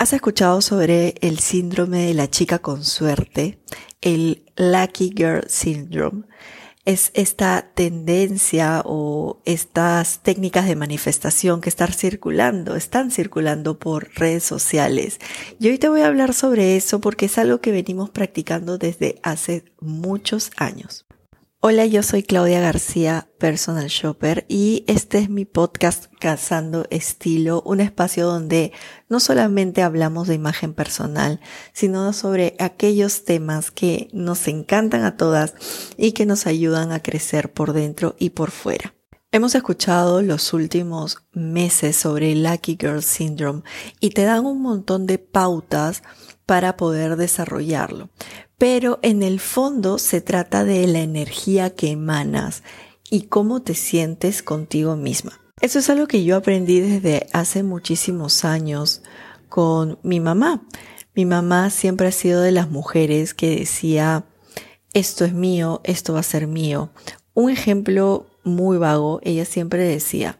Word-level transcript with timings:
¿Has 0.00 0.14
escuchado 0.14 0.62
sobre 0.62 1.16
el 1.20 1.40
síndrome 1.40 2.06
de 2.06 2.14
la 2.14 2.30
chica 2.30 2.58
con 2.58 2.84
suerte? 2.84 3.58
El 4.00 4.46
Lucky 4.56 5.12
Girl 5.14 5.44
Syndrome. 5.46 6.22
Es 6.86 7.10
esta 7.12 7.70
tendencia 7.74 8.80
o 8.86 9.42
estas 9.44 10.22
técnicas 10.22 10.66
de 10.66 10.74
manifestación 10.74 11.60
que 11.60 11.68
están 11.68 11.92
circulando, 11.92 12.76
están 12.76 13.10
circulando 13.10 13.78
por 13.78 14.08
redes 14.14 14.42
sociales. 14.42 15.20
Y 15.58 15.68
hoy 15.68 15.76
te 15.76 15.90
voy 15.90 16.00
a 16.00 16.06
hablar 16.06 16.32
sobre 16.32 16.76
eso 16.76 17.02
porque 17.02 17.26
es 17.26 17.36
algo 17.36 17.60
que 17.60 17.70
venimos 17.70 18.08
practicando 18.08 18.78
desde 18.78 19.20
hace 19.22 19.66
muchos 19.82 20.50
años. 20.56 21.04
Hola, 21.62 21.84
yo 21.84 22.02
soy 22.02 22.22
Claudia 22.22 22.58
García, 22.58 23.28
personal 23.36 23.88
shopper, 23.88 24.46
y 24.48 24.82
este 24.86 25.18
es 25.18 25.28
mi 25.28 25.44
podcast 25.44 26.06
Cazando 26.18 26.86
Estilo, 26.88 27.60
un 27.66 27.80
espacio 27.80 28.26
donde 28.26 28.72
no 29.10 29.20
solamente 29.20 29.82
hablamos 29.82 30.26
de 30.26 30.36
imagen 30.36 30.72
personal, 30.72 31.38
sino 31.74 32.14
sobre 32.14 32.56
aquellos 32.60 33.26
temas 33.26 33.70
que 33.70 34.08
nos 34.14 34.48
encantan 34.48 35.04
a 35.04 35.18
todas 35.18 35.54
y 35.98 36.12
que 36.12 36.24
nos 36.24 36.46
ayudan 36.46 36.92
a 36.92 37.02
crecer 37.02 37.52
por 37.52 37.74
dentro 37.74 38.16
y 38.18 38.30
por 38.30 38.52
fuera. 38.52 38.94
Hemos 39.30 39.54
escuchado 39.54 40.22
los 40.22 40.54
últimos 40.54 41.18
meses 41.34 41.94
sobre 41.94 42.32
el 42.32 42.42
Lucky 42.42 42.78
Girl 42.80 43.02
Syndrome 43.02 43.62
y 44.00 44.10
te 44.10 44.22
dan 44.22 44.46
un 44.46 44.62
montón 44.62 45.06
de 45.06 45.18
pautas 45.18 46.02
para 46.50 46.76
poder 46.76 47.16
desarrollarlo 47.16 48.08
pero 48.60 48.98
en 49.00 49.22
el 49.22 49.40
fondo 49.40 49.96
se 49.96 50.20
trata 50.20 50.64
de 50.64 50.86
la 50.86 51.00
energía 51.00 51.70
que 51.70 51.90
emanas 51.90 52.62
y 53.10 53.22
cómo 53.22 53.62
te 53.62 53.72
sientes 53.72 54.42
contigo 54.42 54.96
misma. 54.96 55.40
Eso 55.62 55.78
es 55.78 55.88
algo 55.88 56.06
que 56.06 56.24
yo 56.24 56.36
aprendí 56.36 56.80
desde 56.80 57.26
hace 57.32 57.62
muchísimos 57.62 58.44
años 58.44 59.00
con 59.48 59.98
mi 60.02 60.20
mamá. 60.20 60.62
Mi 61.14 61.24
mamá 61.24 61.70
siempre 61.70 62.08
ha 62.08 62.12
sido 62.12 62.42
de 62.42 62.52
las 62.52 62.68
mujeres 62.68 63.32
que 63.32 63.60
decía, 63.60 64.26
esto 64.92 65.24
es 65.24 65.32
mío, 65.32 65.80
esto 65.82 66.12
va 66.12 66.20
a 66.20 66.22
ser 66.22 66.46
mío. 66.46 66.90
Un 67.32 67.48
ejemplo 67.48 68.26
muy 68.44 68.76
vago, 68.76 69.20
ella 69.22 69.46
siempre 69.46 69.84
decía, 69.84 70.38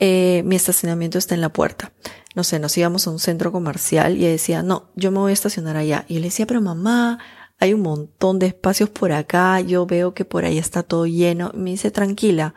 eh, 0.00 0.42
mi 0.44 0.56
estacionamiento 0.56 1.16
está 1.16 1.36
en 1.36 1.42
la 1.42 1.52
puerta. 1.52 1.92
No 2.36 2.44
sé, 2.44 2.58
nos 2.58 2.76
íbamos 2.76 3.06
a 3.06 3.10
un 3.10 3.18
centro 3.18 3.50
comercial 3.50 4.14
y 4.14 4.20
ella 4.20 4.32
decía, 4.32 4.62
no, 4.62 4.90
yo 4.94 5.10
me 5.10 5.18
voy 5.18 5.30
a 5.30 5.32
estacionar 5.32 5.78
allá. 5.78 6.04
Y 6.06 6.14
yo 6.14 6.20
le 6.20 6.26
decía, 6.26 6.46
pero 6.46 6.60
mamá, 6.60 7.18
hay 7.58 7.72
un 7.72 7.80
montón 7.80 8.38
de 8.38 8.46
espacios 8.46 8.90
por 8.90 9.10
acá, 9.10 9.58
yo 9.62 9.86
veo 9.86 10.12
que 10.12 10.26
por 10.26 10.44
ahí 10.44 10.58
está 10.58 10.82
todo 10.82 11.06
lleno. 11.06 11.50
Me 11.54 11.70
dice, 11.70 11.90
tranquila, 11.90 12.54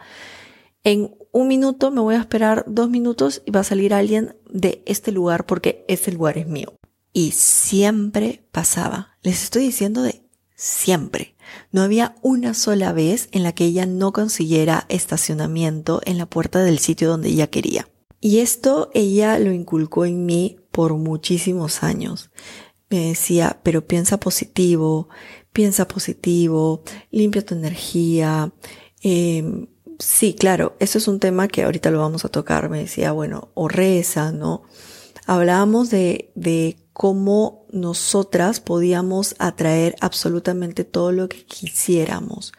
en 0.83 1.16
un 1.31 1.47
minuto 1.47 1.91
me 1.91 2.02
voy 2.02 2.16
a 2.16 2.19
esperar 2.19 2.66
dos 2.67 2.89
minutos 2.89 3.41
y 3.45 3.52
va 3.52 3.61
a 3.61 3.63
salir 3.63 3.94
alguien 3.94 4.36
de 4.49 4.83
este 4.86 5.13
lugar 5.13 5.45
porque 5.45 5.86
este 5.88 6.11
lugar 6.11 6.38
es 6.38 6.47
mío. 6.47 6.73
Y 7.14 7.31
siempre 7.31 8.45
pasaba. 8.52 9.17
Les 9.23 9.43
estoy 9.43 9.64
diciendo 9.64 10.03
de 10.03 10.23
siempre. 10.55 11.38
No 11.71 11.83
había 11.83 12.16
una 12.21 12.53
sola 12.53 12.91
vez 12.91 13.30
en 13.31 13.43
la 13.43 13.53
que 13.53 13.64
ella 13.64 13.86
no 13.86 14.11
consiguiera 14.11 14.86
estacionamiento 14.89 16.02
en 16.03 16.17
la 16.17 16.25
puerta 16.25 16.59
del 16.59 16.80
sitio 16.80 17.08
donde 17.08 17.30
ella 17.30 17.47
quería. 17.47 17.88
Y 18.21 18.39
esto 18.39 18.89
ella 18.93 19.39
lo 19.39 19.51
inculcó 19.51 20.05
en 20.05 20.25
mí 20.25 20.57
por 20.71 20.95
muchísimos 20.95 21.83
años 21.83 22.29
me 22.89 23.09
decía, 23.09 23.59
pero 23.63 23.85
piensa 23.85 24.19
positivo, 24.19 25.09
piensa 25.53 25.87
positivo, 25.87 26.83
limpia 27.11 27.45
tu 27.45 27.53
energía. 27.55 28.51
Eh, 29.03 29.67
sí, 29.99 30.33
claro, 30.33 30.75
eso 30.79 30.97
es 30.97 31.07
un 31.07 31.19
tema 31.19 31.47
que 31.47 31.63
ahorita 31.63 31.91
lo 31.91 31.99
vamos 31.99 32.25
a 32.25 32.29
tocar. 32.29 32.69
Me 32.69 32.79
decía, 32.79 33.11
bueno, 33.11 33.49
o 33.53 33.67
reza, 33.67 34.31
¿no? 34.31 34.63
Hablábamos 35.27 35.91
de, 35.91 36.31
de 36.33 36.77
cómo 36.93 37.67
nosotras 37.71 38.59
podíamos 38.59 39.35
atraer 39.37 39.95
absolutamente 40.01 40.83
todo 40.83 41.11
lo 41.11 41.29
que 41.29 41.45
quisiéramos. 41.45 42.51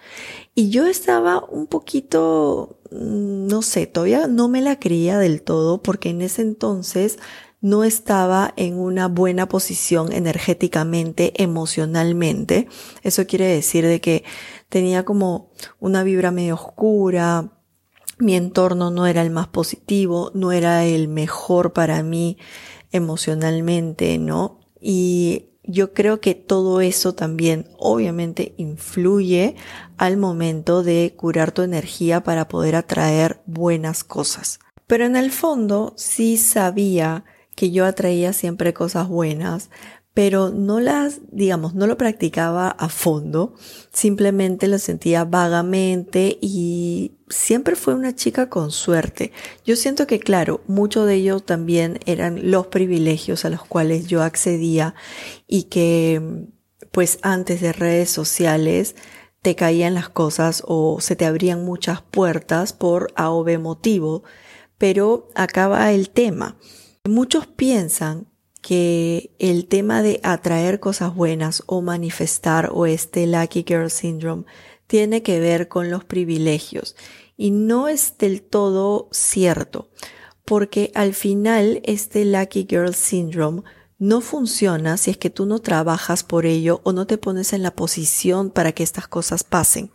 Y 0.55 0.71
yo 0.71 0.87
estaba 0.87 1.45
un 1.45 1.67
poquito, 1.67 2.80
no 2.91 3.63
sé, 3.63 3.87
todavía 3.87 4.27
no 4.27 4.49
me 4.49 4.63
la 4.63 4.79
creía 4.79 5.19
del 5.19 5.43
todo 5.43 5.83
porque 5.83 6.11
en 6.11 6.23
ese 6.23 6.43
entonces 6.43 7.19
no 7.61 7.85
estaba 7.85 8.55
en 8.57 8.79
una 8.79 9.07
buena 9.09 9.49
posición 9.49 10.13
energéticamente, 10.13 11.43
emocionalmente. 11.43 12.69
Eso 13.03 13.27
quiere 13.27 13.47
decir 13.47 13.87
de 13.87 14.01
que 14.01 14.25
tenía 14.69 15.05
como 15.05 15.51
una 15.79 16.03
vibra 16.03 16.31
medio 16.31 16.55
oscura, 16.55 17.53
mi 18.19 18.35
entorno 18.35 18.91
no 18.91 19.07
era 19.07 19.23
el 19.23 19.31
más 19.31 19.49
positivo, 19.49 20.31
no 20.35 20.53
era 20.53 20.85
el 20.85 21.09
mejor 21.09 21.73
para 21.73 22.03
mí 22.03 22.39
emocionalmente, 22.93 24.19
¿no? 24.19 24.61
Y 24.81 25.50
yo 25.71 25.93
creo 25.93 26.21
que 26.21 26.35
todo 26.35 26.81
eso 26.81 27.15
también 27.15 27.67
obviamente 27.79 28.55
influye 28.57 29.57
al 29.97 30.17
momento 30.17 30.83
de 30.83 31.15
curar 31.17 31.53
tu 31.53 31.63
energía 31.63 32.23
para 32.23 32.49
poder 32.49 32.77
atraer 32.77 33.41
buenas 33.47 34.05
cosas. 34.05 34.61
Pero 34.87 35.05
en 35.05 35.17
el 35.17 35.31
fondo 35.31 35.95
sí 35.97 36.37
sabía 36.37 37.25
que 37.55 37.71
yo 37.71 37.85
atraía 37.85 38.33
siempre 38.33 38.73
cosas 38.73 39.09
buenas, 39.09 39.71
pero 40.21 40.51
no 40.51 40.81
las, 40.81 41.21
digamos, 41.33 41.75
no 41.75 41.87
lo 41.87 41.97
practicaba 41.97 42.69
a 42.69 42.91
fondo, 42.91 43.55
simplemente 43.91 44.69
lo 44.69 44.79
sentía 44.79 45.25
vagamente 45.25 46.37
y 46.43 47.13
siempre 47.31 47.75
fue 47.75 47.95
una 47.95 48.15
chica 48.15 48.51
con 48.51 48.71
suerte. 48.71 49.33
Yo 49.65 49.77
siento 49.77 50.07
que, 50.07 50.21
claro, 50.21 50.61
mucho 50.67 51.07
de 51.07 51.15
ello 51.15 51.41
también 51.41 52.01
eran 52.05 52.51
los 52.51 52.67
privilegios 52.67 53.47
a 53.47 53.49
los 53.49 53.65
cuales 53.65 54.09
yo 54.09 54.23
accedía 54.23 54.95
y 55.47 55.63
que, 55.71 56.49
pues 56.91 57.19
antes 57.23 57.63
de 57.63 57.73
redes 57.73 58.11
sociales, 58.11 58.97
te 59.41 59.57
caían 59.57 59.95
las 59.95 60.11
cosas 60.11 60.63
o 60.67 61.01
se 61.01 61.17
te 61.17 61.25
abrían 61.25 61.65
muchas 61.65 62.03
puertas 62.03 62.75
por 62.75 63.11
A 63.17 63.31
o 63.31 63.43
B 63.43 63.57
motivo, 63.57 64.23
pero 64.77 65.31
acaba 65.35 65.91
el 65.93 66.11
tema. 66.11 66.59
Muchos 67.09 67.47
piensan 67.47 68.30
que 68.61 69.31
el 69.39 69.67
tema 69.67 70.03
de 70.03 70.21
atraer 70.23 70.81
cosas 70.81 71.15
buenas 71.15 71.63
o 71.67 71.83
manifestar 71.83 72.71
o 72.73 72.87
este 72.87 73.27
Lucky 73.27 73.65
Girl 73.67 73.91
Syndrome 73.91 74.45
tiene 74.87 75.23
que 75.23 75.41
ver 75.41 75.69
con 75.69 75.91
los 75.91 76.05
privilegios 76.05 76.97
y 77.37 77.51
no 77.53 77.89
es 77.89 78.19
del 78.19 78.43
todo 78.43 79.09
cierto 79.13 79.89
porque 80.45 80.91
al 80.95 81.15
final 81.15 81.81
este 81.85 82.25
Lucky 82.25 82.67
Girl 82.69 82.95
Syndrome 82.95 83.63
no 84.01 84.21
funciona 84.21 84.97
si 84.97 85.13
es 85.13 85.17
que 85.17 85.31
tú 85.31 85.47
no 85.47 85.61
trabajas 85.61 86.25
por 86.25 86.47
ello 86.47 86.81
o 86.85 86.93
no 86.93 87.07
te 87.07 87.19
pones 87.19 87.53
en 87.53 87.63
la 87.63 87.71
posición 87.71 88.51
para 88.51 88.73
que 88.73 88.83
estas 88.83 89.07
cosas 89.07 89.45
pasen. 89.45 89.93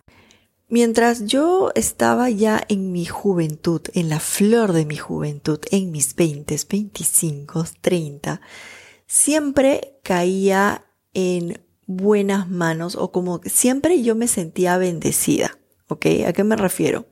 Mientras 0.76 1.26
yo 1.26 1.72
estaba 1.74 2.30
ya 2.30 2.62
en 2.68 2.92
mi 2.92 3.06
juventud, 3.06 3.80
en 3.94 4.10
la 4.10 4.20
flor 4.20 4.74
de 4.74 4.86
mi 4.86 4.98
juventud, 4.98 5.62
en 5.72 5.90
mis 5.90 6.14
20, 6.18 6.54
25, 6.70 7.64
30, 7.80 8.42
siempre 9.08 9.98
caía 10.04 10.84
en 11.14 11.62
buenas 11.88 12.50
manos 12.50 12.98
o 12.98 13.14
como 13.14 13.40
siempre 13.46 14.04
yo 14.04 14.16
me 14.16 14.28
sentía 14.28 14.78
bendecida. 14.78 15.58
¿Ok? 15.88 16.08
¿A 16.28 16.34
qué 16.34 16.44
me 16.44 16.58
refiero? 16.58 17.06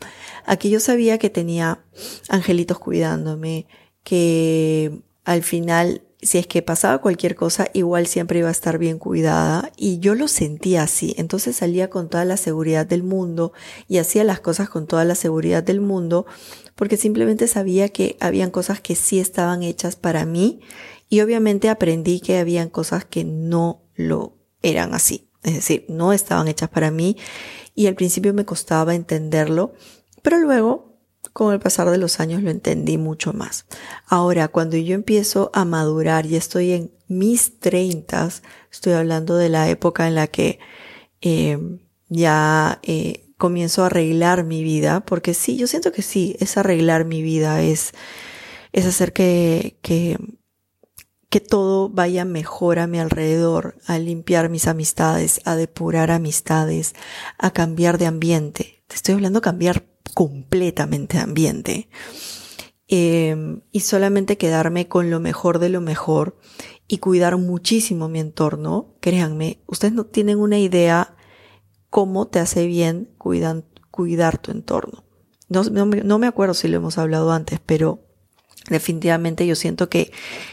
A 0.46 0.58
que 0.58 0.70
yo 0.70 0.82
sabía 0.82 1.18
que 1.18 1.30
tenía 1.30 1.86
angelitos 2.28 2.80
cuidándome, 2.80 3.68
que 4.04 5.04
al 5.24 5.42
final 5.42 6.02
si 6.24 6.38
es 6.38 6.48
que 6.48 6.62
pasaba 6.62 7.00
cualquier 7.00 7.36
cosa, 7.36 7.68
igual 7.74 8.08
siempre 8.08 8.40
iba 8.40 8.50
a 8.50 8.52
estar 8.52 8.78
bien 8.78 9.00
cuidada 9.00 9.72
y 9.78 10.00
yo 10.00 10.16
lo 10.16 10.28
sentía 10.28 10.84
así. 10.84 11.14
Entonces 11.18 11.58
salía 11.58 11.90
con 11.90 12.10
toda 12.10 12.26
la 12.26 12.38
seguridad 12.38 12.86
del 12.86 13.04
mundo 13.04 13.54
y 13.88 13.98
hacía 13.98 14.24
las 14.24 14.40
cosas 14.40 14.70
con 14.70 14.88
toda 14.88 15.06
la 15.06 15.16
seguridad 15.16 15.64
del 15.64 15.82
mundo 15.82 16.26
porque 16.76 16.98
simplemente 16.98 17.48
sabía 17.48 17.90
que 17.90 18.18
habían 18.20 18.52
cosas 18.52 18.82
que 18.82 18.96
sí 18.96 19.20
estaban 19.20 19.64
hechas 19.64 19.96
para 19.96 20.26
mí 20.26 20.62
y 21.10 21.22
obviamente 21.22 21.70
aprendí 21.70 22.20
que 22.20 22.38
habían 22.38 22.70
cosas 22.70 23.06
que 23.06 23.24
no 23.24 23.84
lo 23.96 24.38
eran 24.62 24.94
así. 24.94 25.30
Es 25.44 25.54
decir, 25.56 25.86
no 25.90 26.14
estaban 26.14 26.48
hechas 26.48 26.70
para 26.70 26.90
mí 26.90 27.18
y 27.76 27.88
al 27.88 27.96
principio 27.96 28.34
me 28.34 28.46
costaba 28.46 28.96
entenderlo, 28.96 29.74
pero 30.22 30.40
luego 30.40 30.93
con 31.34 31.52
el 31.52 31.60
pasar 31.60 31.90
de 31.90 31.98
los 31.98 32.20
años 32.20 32.44
lo 32.44 32.52
entendí 32.52 32.98
mucho 32.98 33.34
más. 33.34 33.66
Ahora, 34.06 34.48
cuando 34.48 34.78
yo 34.78 34.94
empiezo 34.94 35.50
a 35.54 35.66
madurar 35.66 36.28
y 36.28 36.36
estoy 36.36 36.72
en 36.72 36.92
mis 37.08 37.60
treintas, 37.60 38.44
estoy 38.72 38.94
hablando 38.94 39.36
de 39.36 39.50
la 39.50 39.68
época 39.70 40.08
en 40.08 40.16
la 40.16 40.28
que 40.28 40.60
eh, 41.22 41.58
ya 42.08 42.80
eh, 42.84 43.34
comienzo 43.38 43.84
a 43.84 43.88
arreglar 43.88 44.44
mi 44.44 44.64
vida, 44.64 45.02
porque 45.02 45.34
sí, 45.34 45.58
yo 45.58 45.68
siento 45.68 45.92
que 45.92 46.04
sí, 46.04 46.36
es 46.40 46.56
arreglar 46.58 47.04
mi 47.04 47.24
vida, 47.24 47.64
es, 47.64 47.94
es 48.72 48.86
hacer 48.86 49.12
que, 49.12 49.80
que, 49.82 50.18
que 51.30 51.40
todo 51.40 51.90
vaya 51.90 52.26
mejor 52.26 52.78
a 52.78 52.86
mi 52.86 53.00
alrededor, 53.00 53.76
a 53.88 53.98
limpiar 53.98 54.50
mis 54.50 54.68
amistades, 54.68 55.42
a 55.46 55.56
depurar 55.56 56.12
amistades, 56.12 56.94
a 57.40 57.52
cambiar 57.52 57.98
de 57.98 58.06
ambiente. 58.06 58.84
Te 58.88 58.96
estoy 58.96 59.16
hablando 59.16 59.42
cambiar 59.42 59.84
completamente 60.28 61.18
ambiente. 61.18 61.90
em, 62.88 63.62
y 63.72 63.80
solamente 63.80 64.38
quedarme 64.38 64.88
con 64.88 65.10
lo 65.10 65.20
mejor 65.20 65.58
de 65.58 65.70
lo 65.70 65.82
mejor 65.82 66.38
y 66.88 67.00
cuidar 67.00 67.38
muchísimo 67.38 68.08
mi 68.08 68.20
entorno, 68.20 68.96
créanme, 69.00 69.64
ustedes 69.66 69.94
no 69.94 70.06
tienen 70.06 70.38
una 70.38 70.60
idea 70.60 71.16
cómo 71.90 72.28
te 72.28 72.40
hace 72.40 72.68
bien 72.68 73.10
cuidar 73.18 74.38
tu 74.38 74.52
entorno. 74.52 75.04
No, 75.50 75.64
no 75.64 76.20
me 76.20 76.28
acuerdo 76.28 76.54
si 76.54 76.68
lo 76.68 76.78
hemos 76.78 76.98
hablado 76.98 77.32
antes, 77.32 77.60
pero 77.66 78.04
definitivamente 78.70 79.46
yo 79.46 79.56
siento 79.56 79.90
que 79.90 80.12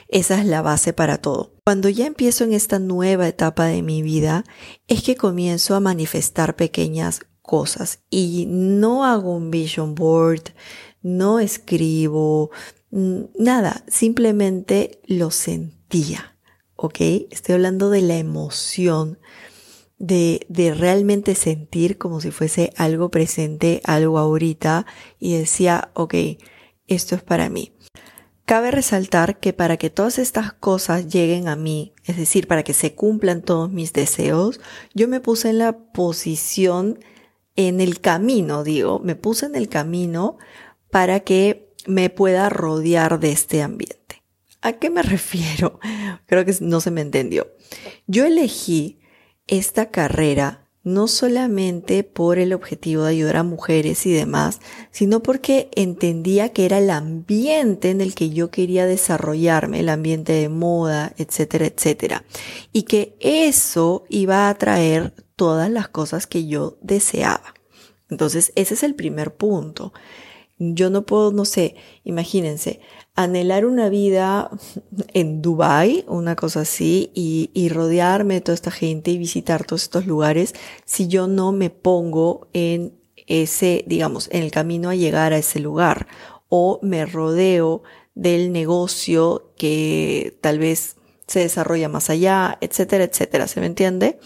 esa 0.08 0.40
es 0.40 0.46
la 0.46 0.62
base 0.62 0.92
para 0.92 1.18
todo. 1.18 1.54
Cuando 1.64 1.88
ya 1.88 2.06
empiezo 2.06 2.44
en 2.44 2.52
esta 2.52 2.78
nueva 2.78 3.28
etapa 3.28 3.66
de 3.66 3.82
mi 3.82 4.02
vida, 4.02 4.44
es 4.88 5.02
que 5.02 5.16
comienzo 5.16 5.74
a 5.74 5.80
manifestar 5.80 6.56
pequeñas 6.56 7.20
cosas 7.50 7.98
y 8.10 8.46
no 8.48 9.04
hago 9.04 9.34
un 9.34 9.50
vision 9.50 9.96
board, 9.96 10.54
no 11.02 11.40
escribo, 11.40 12.52
nada, 12.92 13.84
simplemente 13.88 15.00
lo 15.04 15.32
sentía, 15.32 16.38
¿ok? 16.76 17.00
Estoy 17.32 17.56
hablando 17.56 17.90
de 17.90 18.02
la 18.02 18.18
emoción, 18.18 19.18
de, 19.98 20.46
de 20.48 20.74
realmente 20.74 21.34
sentir 21.34 21.98
como 21.98 22.20
si 22.20 22.30
fuese 22.30 22.72
algo 22.76 23.10
presente, 23.10 23.80
algo 23.82 24.18
ahorita, 24.18 24.86
y 25.18 25.36
decía, 25.36 25.90
ok, 25.94 26.14
esto 26.86 27.16
es 27.16 27.22
para 27.24 27.50
mí. 27.50 27.72
Cabe 28.44 28.70
resaltar 28.70 29.40
que 29.40 29.52
para 29.52 29.76
que 29.76 29.90
todas 29.90 30.20
estas 30.20 30.52
cosas 30.52 31.08
lleguen 31.08 31.48
a 31.48 31.56
mí, 31.56 31.94
es 32.04 32.16
decir, 32.16 32.46
para 32.46 32.62
que 32.62 32.74
se 32.74 32.94
cumplan 32.94 33.42
todos 33.42 33.72
mis 33.72 33.92
deseos, 33.92 34.60
yo 34.94 35.08
me 35.08 35.18
puse 35.18 35.50
en 35.50 35.58
la 35.58 35.78
posición, 35.92 37.00
en 37.56 37.80
el 37.80 38.00
camino, 38.00 38.64
digo, 38.64 39.00
me 39.00 39.16
puse 39.16 39.46
en 39.46 39.56
el 39.56 39.68
camino 39.68 40.38
para 40.90 41.20
que 41.20 41.72
me 41.86 42.10
pueda 42.10 42.48
rodear 42.48 43.20
de 43.20 43.32
este 43.32 43.62
ambiente. 43.62 44.22
¿A 44.62 44.74
qué 44.74 44.90
me 44.90 45.02
refiero? 45.02 45.80
Creo 46.26 46.44
que 46.44 46.54
no 46.60 46.80
se 46.80 46.90
me 46.90 47.00
entendió. 47.00 47.48
Yo 48.06 48.24
elegí 48.26 49.00
esta 49.46 49.90
carrera 49.90 50.59
no 50.82 51.08
solamente 51.08 52.04
por 52.04 52.38
el 52.38 52.52
objetivo 52.52 53.02
de 53.02 53.10
ayudar 53.10 53.36
a 53.36 53.42
mujeres 53.42 54.06
y 54.06 54.12
demás, 54.12 54.60
sino 54.90 55.22
porque 55.22 55.68
entendía 55.74 56.50
que 56.50 56.64
era 56.64 56.78
el 56.78 56.90
ambiente 56.90 57.90
en 57.90 58.00
el 58.00 58.14
que 58.14 58.30
yo 58.30 58.50
quería 58.50 58.86
desarrollarme, 58.86 59.80
el 59.80 59.90
ambiente 59.90 60.32
de 60.32 60.48
moda, 60.48 61.12
etcétera, 61.18 61.66
etcétera. 61.66 62.24
Y 62.72 62.84
que 62.84 63.14
eso 63.20 64.04
iba 64.08 64.48
a 64.48 64.54
traer 64.54 65.12
todas 65.36 65.70
las 65.70 65.88
cosas 65.88 66.26
que 66.26 66.46
yo 66.46 66.78
deseaba. 66.80 67.54
Entonces, 68.08 68.52
ese 68.56 68.74
es 68.74 68.82
el 68.82 68.94
primer 68.94 69.34
punto. 69.34 69.92
Yo 70.58 70.90
no 70.90 71.06
puedo, 71.06 71.32
no 71.32 71.44
sé, 71.44 71.76
imagínense, 72.04 72.80
anhelar 73.22 73.64
una 73.66 73.88
vida 73.88 74.50
en 75.12 75.42
Dubai, 75.42 76.04
una 76.08 76.36
cosa 76.36 76.60
así, 76.60 77.10
y, 77.14 77.50
y, 77.54 77.68
rodearme 77.68 78.34
de 78.34 78.40
toda 78.40 78.54
esta 78.54 78.70
gente 78.70 79.10
y 79.10 79.18
visitar 79.18 79.64
todos 79.64 79.82
estos 79.82 80.06
lugares, 80.06 80.54
si 80.84 81.08
yo 81.08 81.26
no 81.26 81.52
me 81.52 81.70
pongo 81.70 82.48
en 82.52 82.94
ese, 83.26 83.84
digamos, 83.86 84.28
en 84.32 84.42
el 84.42 84.50
camino 84.50 84.90
a 84.90 84.94
llegar 84.94 85.32
a 85.32 85.38
ese 85.38 85.60
lugar, 85.60 86.06
o 86.48 86.80
me 86.82 87.06
rodeo 87.06 87.82
del 88.14 88.52
negocio 88.52 89.52
que 89.56 90.36
tal 90.40 90.58
vez 90.58 90.96
se 91.26 91.40
desarrolla 91.40 91.88
más 91.88 92.10
allá, 92.10 92.58
etcétera, 92.60 93.04
etcétera, 93.04 93.46
¿se 93.46 93.60
me 93.60 93.66
entiende? 93.66 94.18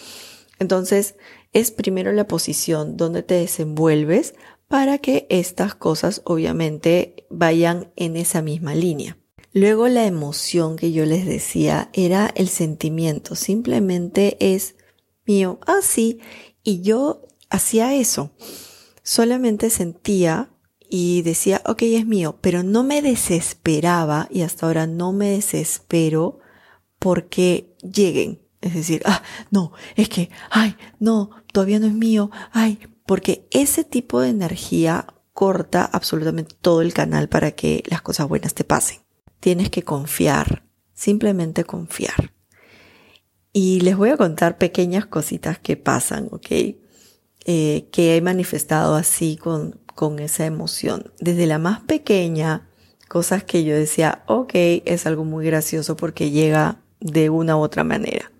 Entonces, 0.58 1.16
es 1.52 1.70
primero 1.70 2.12
la 2.12 2.26
posición 2.26 2.96
donde 2.96 3.22
te 3.22 3.34
desenvuelves 3.34 4.34
para 4.68 4.98
que 4.98 5.26
estas 5.28 5.74
cosas 5.74 6.22
obviamente 6.24 7.23
vayan 7.30 7.92
en 7.96 8.16
esa 8.16 8.42
misma 8.42 8.74
línea. 8.74 9.18
Luego 9.52 9.86
la 9.88 10.04
emoción 10.04 10.76
que 10.76 10.92
yo 10.92 11.06
les 11.06 11.26
decía 11.26 11.88
era 11.92 12.32
el 12.34 12.48
sentimiento, 12.48 13.36
simplemente 13.36 14.36
es 14.40 14.74
mío, 15.26 15.60
así, 15.66 16.18
ah, 16.20 16.24
y 16.64 16.82
yo 16.82 17.22
hacía 17.50 17.94
eso. 17.94 18.32
Solamente 19.02 19.70
sentía 19.70 20.50
y 20.88 21.22
decía, 21.22 21.62
ok, 21.66 21.82
es 21.82 22.06
mío, 22.06 22.38
pero 22.40 22.62
no 22.62 22.82
me 22.82 23.00
desesperaba 23.02 24.28
y 24.30 24.42
hasta 24.42 24.66
ahora 24.66 24.86
no 24.86 25.12
me 25.12 25.30
desespero 25.30 26.40
porque 26.98 27.76
lleguen. 27.82 28.42
Es 28.60 28.74
decir, 28.74 29.02
ah, 29.04 29.22
no, 29.50 29.72
es 29.94 30.08
que, 30.08 30.30
ay, 30.50 30.74
no, 30.98 31.30
todavía 31.52 31.78
no 31.78 31.86
es 31.86 31.92
mío, 31.92 32.30
ay, 32.50 32.78
porque 33.06 33.46
ese 33.50 33.84
tipo 33.84 34.20
de 34.20 34.30
energía 34.30 35.06
corta 35.34 35.84
absolutamente 35.84 36.54
todo 36.60 36.80
el 36.80 36.94
canal 36.94 37.28
para 37.28 37.50
que 37.50 37.82
las 37.86 38.00
cosas 38.00 38.28
buenas 38.28 38.54
te 38.54 38.64
pasen. 38.64 39.00
Tienes 39.40 39.68
que 39.68 39.82
confiar, 39.82 40.64
simplemente 40.94 41.64
confiar. 41.64 42.32
Y 43.52 43.80
les 43.80 43.96
voy 43.96 44.10
a 44.10 44.16
contar 44.16 44.58
pequeñas 44.58 45.06
cositas 45.06 45.58
que 45.58 45.76
pasan, 45.76 46.28
¿ok? 46.30 46.46
Eh, 47.46 47.88
que 47.92 48.16
he 48.16 48.20
manifestado 48.22 48.94
así 48.94 49.36
con, 49.36 49.80
con 49.94 50.18
esa 50.20 50.46
emoción. 50.46 51.12
Desde 51.20 51.46
la 51.46 51.58
más 51.58 51.80
pequeña, 51.80 52.68
cosas 53.08 53.44
que 53.44 53.64
yo 53.64 53.74
decía, 53.74 54.24
ok, 54.26 54.52
es 54.54 55.06
algo 55.06 55.24
muy 55.24 55.44
gracioso 55.44 55.96
porque 55.96 56.30
llega 56.30 56.80
de 57.00 57.28
una 57.28 57.56
u 57.56 57.60
otra 57.60 57.84
manera. 57.84 58.30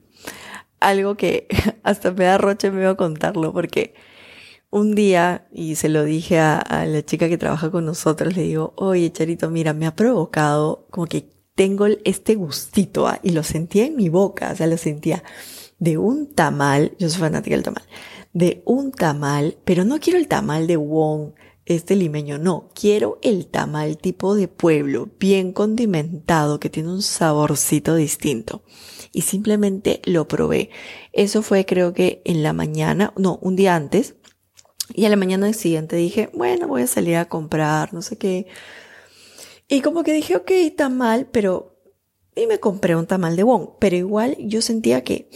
Algo 0.81 1.17
que 1.17 1.49
hasta 1.83 2.13
me 2.13 2.25
da 2.25 2.39
roche 2.39 2.71
me 2.71 2.79
voy 2.79 2.93
a 2.93 2.97
contarlo 2.97 3.53
porque 3.53 3.95
un 4.75 4.97
día, 4.97 5.47
y 5.53 5.77
se 5.77 5.89
lo 5.89 6.03
dije 6.03 6.41
a, 6.41 6.85
la 6.85 7.05
chica 7.05 7.29
que 7.29 7.39
trabaja 7.39 7.71
con 7.71 7.87
nosotros, 7.87 8.37
le 8.37 8.43
digo, 8.43 8.73
oye 8.77 9.13
Charito, 9.13 9.49
mira, 9.49 9.73
me 9.73 9.87
ha 9.87 9.95
provocado 9.95 10.89
como 10.91 11.07
que 11.07 11.31
tengo 11.55 11.87
este 12.05 12.35
gustito, 12.35 13.07
¿ah? 13.07 13.21
y 13.23 13.31
lo 13.31 13.45
sentía 13.45 13.87
en 13.87 13.95
mi 13.95 14.09
boca, 14.09 14.51
o 14.53 14.57
sea, 14.57 14.67
lo 14.67 14.77
sentía 14.77 15.23
de 15.79 15.97
un 15.97 16.35
tamal, 16.35 16.97
yo 16.99 17.09
soy 17.09 17.21
fanática 17.21 17.55
del 17.55 17.63
tamal, 17.63 17.85
de 18.33 18.63
un 18.65 18.91
tamal, 18.91 19.59
pero 19.65 19.85
no 19.85 20.01
quiero 20.01 20.19
el 20.19 20.27
tamal 20.27 20.67
de 20.67 20.77
Wong, 20.77 21.35
este 21.67 21.95
limeño, 21.95 22.39
no, 22.39 22.69
quiero 22.75 23.21
el 23.23 23.47
tamal 23.47 23.97
tipo 23.97 24.35
de 24.35 24.49
pueblo, 24.49 25.09
bien 25.21 25.53
condimentado, 25.53 26.59
que 26.59 26.69
tiene 26.69 26.91
un 26.91 27.03
saborcito 27.03 27.95
distinto. 27.95 28.65
Y 29.13 29.23
simplemente 29.23 30.03
lo 30.05 30.27
probé. 30.27 30.71
Eso 31.13 31.43
fue 31.43 31.65
creo 31.65 31.95
que 31.95 32.21
en 32.25 32.43
la 32.43 32.53
mañana, 32.53 33.15
no, 33.17 33.39
un 33.41 33.55
día 33.55 33.77
antes, 33.77 34.17
y 34.93 35.07
a 35.07 35.09
la 35.09 35.17
mañana 35.17 35.53
siguiente 35.53 35.97
dije, 35.97 36.31
bueno, 36.35 36.69
voy 36.69 36.83
a 36.83 36.87
salir 36.87 37.17
a 37.17 37.29
comprar, 37.29 37.95
no 37.95 38.03
sé 38.03 38.19
qué. 38.19 38.47
Y 39.69 39.81
como 39.81 40.03
que 40.03 40.13
dije, 40.13 40.37
ok, 40.37 40.51
mal, 40.91 41.27
pero... 41.31 41.71
Y 42.37 42.47
me 42.47 42.59
compré 42.59 42.97
un 42.97 43.07
tamal 43.07 43.37
de 43.37 43.45
Wong. 43.45 43.71
Pero 43.79 43.97
igual 43.97 44.37
yo 44.41 44.61
sentía 44.61 45.05
que 45.05 45.31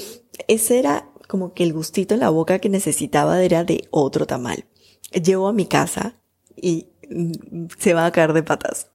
ese 0.49 0.81
era 0.81 1.09
como 1.29 1.55
que 1.55 1.63
el 1.63 1.73
gustito 1.73 2.15
en 2.15 2.21
la 2.21 2.31
boca 2.31 2.59
que 2.59 2.69
necesitaba 2.69 3.43
era 3.43 3.63
de 3.63 3.87
otro 3.91 4.27
tamal. 4.27 4.65
Llego 5.13 5.47
a 5.47 5.53
mi 5.53 5.67
casa 5.67 6.17
y 6.57 6.89
mm, 7.09 7.67
se 7.79 7.95
va 7.95 8.07
a 8.07 8.13
caer 8.13 8.33
de 8.33 8.43
patas. 8.43 8.91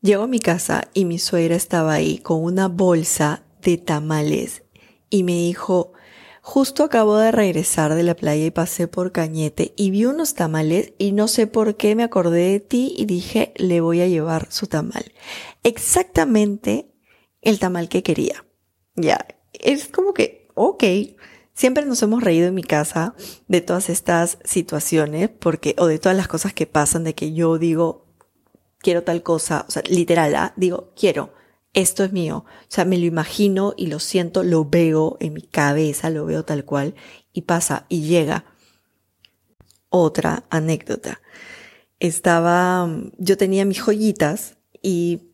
Llego 0.00 0.24
a 0.24 0.28
mi 0.28 0.40
casa 0.40 0.88
y 0.94 1.04
mi 1.04 1.18
suegra 1.18 1.54
estaba 1.54 1.92
ahí 1.92 2.18
con 2.18 2.42
una 2.42 2.68
bolsa 2.68 3.44
de 3.60 3.76
tamales 3.76 4.62
y 5.10 5.22
me 5.22 5.32
dijo, 5.32 5.92
Justo 6.44 6.82
acabo 6.82 7.18
de 7.18 7.30
regresar 7.30 7.94
de 7.94 8.02
la 8.02 8.16
playa 8.16 8.44
y 8.44 8.50
pasé 8.50 8.88
por 8.88 9.12
Cañete 9.12 9.72
y 9.76 9.92
vi 9.92 10.06
unos 10.06 10.34
tamales 10.34 10.92
y 10.98 11.12
no 11.12 11.28
sé 11.28 11.46
por 11.46 11.76
qué 11.76 11.94
me 11.94 12.02
acordé 12.02 12.50
de 12.50 12.58
ti 12.58 12.92
y 12.98 13.06
dije, 13.06 13.54
le 13.56 13.80
voy 13.80 14.00
a 14.00 14.08
llevar 14.08 14.50
su 14.50 14.66
tamal. 14.66 15.12
Exactamente 15.62 16.90
el 17.42 17.60
tamal 17.60 17.88
que 17.88 18.02
quería. 18.02 18.44
Ya, 18.96 19.24
es 19.52 19.86
como 19.86 20.14
que, 20.14 20.48
ok, 20.54 20.82
siempre 21.54 21.86
nos 21.86 22.02
hemos 22.02 22.24
reído 22.24 22.48
en 22.48 22.54
mi 22.54 22.64
casa 22.64 23.14
de 23.46 23.60
todas 23.60 23.88
estas 23.88 24.38
situaciones 24.42 25.28
porque, 25.30 25.76
o 25.78 25.86
de 25.86 26.00
todas 26.00 26.16
las 26.16 26.26
cosas 26.26 26.52
que 26.52 26.66
pasan 26.66 27.04
de 27.04 27.14
que 27.14 27.32
yo 27.32 27.56
digo, 27.56 28.08
quiero 28.78 29.04
tal 29.04 29.22
cosa, 29.22 29.64
o 29.68 29.70
sea, 29.70 29.84
literal, 29.88 30.34
¿ah? 30.34 30.54
digo, 30.56 30.92
quiero 30.96 31.32
esto 31.74 32.04
es 32.04 32.12
mío. 32.12 32.44
O 32.46 32.66
sea, 32.68 32.84
me 32.84 32.98
lo 32.98 33.06
imagino 33.06 33.74
y 33.76 33.86
lo 33.86 33.98
siento, 33.98 34.42
lo 34.42 34.64
veo 34.64 35.16
en 35.20 35.34
mi 35.34 35.42
cabeza, 35.42 36.10
lo 36.10 36.24
veo 36.26 36.44
tal 36.44 36.64
cual 36.64 36.94
y 37.32 37.42
pasa 37.42 37.86
y 37.88 38.02
llega. 38.02 38.44
Otra 39.88 40.44
anécdota. 40.50 41.20
Estaba, 42.00 42.88
yo 43.18 43.36
tenía 43.36 43.64
mis 43.64 43.80
joyitas 43.80 44.56
y 44.82 45.32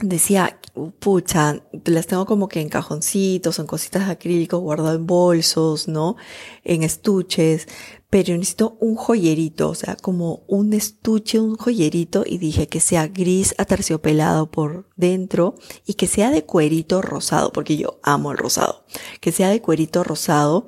decía, 0.00 0.58
pucha, 0.98 1.62
las 1.84 2.06
tengo 2.06 2.26
como 2.26 2.48
que 2.48 2.60
en 2.60 2.68
cajoncitos, 2.68 3.58
en 3.58 3.66
cositas 3.66 4.06
de 4.06 4.12
acrílico, 4.12 4.58
guardado 4.58 4.94
en 4.96 5.06
bolsos, 5.06 5.88
¿no? 5.88 6.16
En 6.64 6.82
estuches, 6.82 7.68
pero 8.12 8.36
necesito 8.36 8.76
un 8.78 8.94
joyerito, 8.94 9.70
o 9.70 9.74
sea, 9.74 9.96
como 9.96 10.42
un 10.46 10.74
estuche, 10.74 11.40
un 11.40 11.56
joyerito, 11.56 12.24
y 12.26 12.36
dije 12.36 12.68
que 12.68 12.78
sea 12.78 13.08
gris 13.08 13.54
aterciopelado 13.56 14.50
por 14.50 14.86
dentro 14.96 15.54
y 15.86 15.94
que 15.94 16.06
sea 16.06 16.30
de 16.30 16.44
cuerito 16.44 17.00
rosado, 17.00 17.52
porque 17.52 17.78
yo 17.78 18.00
amo 18.02 18.30
el 18.30 18.36
rosado, 18.36 18.84
que 19.22 19.32
sea 19.32 19.48
de 19.48 19.62
cuerito 19.62 20.04
rosado. 20.04 20.66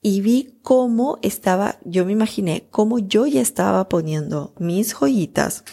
Y 0.00 0.22
vi 0.22 0.58
cómo 0.62 1.18
estaba, 1.20 1.78
yo 1.84 2.06
me 2.06 2.12
imaginé 2.12 2.68
cómo 2.70 2.98
yo 2.98 3.26
ya 3.26 3.42
estaba 3.42 3.90
poniendo 3.90 4.54
mis 4.58 4.94
joyitas 4.94 5.64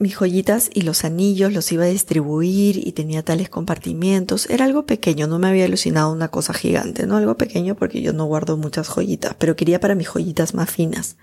mis 0.00 0.16
joyitas 0.16 0.70
y 0.72 0.80
los 0.80 1.04
anillos 1.04 1.52
los 1.52 1.70
iba 1.72 1.84
a 1.84 1.88
distribuir 1.88 2.88
y 2.88 2.92
tenía 2.92 3.22
tales 3.22 3.50
compartimientos. 3.50 4.48
Era 4.48 4.64
algo 4.64 4.86
pequeño, 4.86 5.26
no 5.26 5.38
me 5.38 5.48
había 5.48 5.66
alucinado 5.66 6.10
una 6.10 6.28
cosa 6.28 6.54
gigante, 6.54 7.06
¿no? 7.06 7.18
Algo 7.18 7.36
pequeño 7.36 7.76
porque 7.76 8.00
yo 8.00 8.14
no 8.14 8.24
guardo 8.24 8.56
muchas 8.56 8.88
joyitas, 8.88 9.34
pero 9.38 9.56
quería 9.56 9.78
para 9.78 9.94
mis 9.94 10.08
joyitas 10.08 10.54
más 10.54 10.70
finas. 10.70 11.16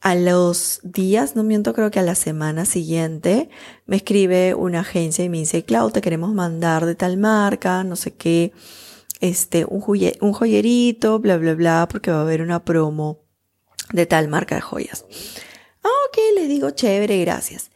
A 0.00 0.14
los 0.14 0.80
días, 0.84 1.34
no 1.34 1.42
miento, 1.42 1.74
creo 1.74 1.90
que 1.90 1.98
a 1.98 2.04
la 2.04 2.14
semana 2.14 2.64
siguiente, 2.64 3.50
me 3.86 3.96
escribe 3.96 4.54
una 4.54 4.80
agencia 4.80 5.24
y 5.24 5.28
me 5.28 5.38
dice, 5.38 5.64
Clau, 5.64 5.90
te 5.90 6.00
queremos 6.00 6.32
mandar 6.32 6.86
de 6.86 6.94
tal 6.94 7.16
marca, 7.16 7.82
no 7.82 7.96
sé 7.96 8.12
qué, 8.12 8.52
este, 9.20 9.64
un, 9.64 9.82
un 10.20 10.32
joyerito, 10.32 11.18
bla, 11.18 11.38
bla, 11.38 11.54
bla, 11.54 11.88
porque 11.90 12.12
va 12.12 12.18
a 12.18 12.22
haber 12.22 12.40
una 12.40 12.64
promo 12.64 13.24
de 13.92 14.06
tal 14.06 14.28
marca 14.28 14.54
de 14.54 14.60
joyas. 14.60 15.04
Ah, 15.84 15.88
ok, 16.08 16.18
le 16.34 16.48
digo 16.48 16.70
chévere, 16.70 17.20
gracias. 17.20 17.70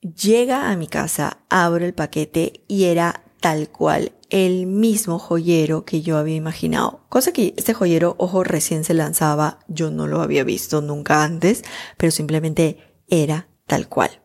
Llega 0.00 0.70
a 0.70 0.76
mi 0.76 0.88
casa, 0.88 1.44
abro 1.50 1.84
el 1.84 1.92
paquete 1.92 2.64
y 2.68 2.84
era 2.84 3.22
tal 3.40 3.68
cual 3.68 4.12
el 4.30 4.66
mismo 4.66 5.18
joyero 5.18 5.84
que 5.84 6.00
yo 6.00 6.16
había 6.16 6.36
imaginado. 6.36 7.04
Cosa 7.08 7.32
que 7.32 7.52
este 7.56 7.74
joyero, 7.74 8.14
ojo, 8.18 8.44
recién 8.44 8.84
se 8.84 8.94
lanzaba, 8.94 9.58
yo 9.68 9.90
no 9.90 10.06
lo 10.06 10.22
había 10.22 10.42
visto 10.44 10.80
nunca 10.80 11.22
antes, 11.22 11.64
pero 11.98 12.10
simplemente 12.10 12.78
era 13.08 13.48
tal 13.66 13.88
cual. 13.88 14.22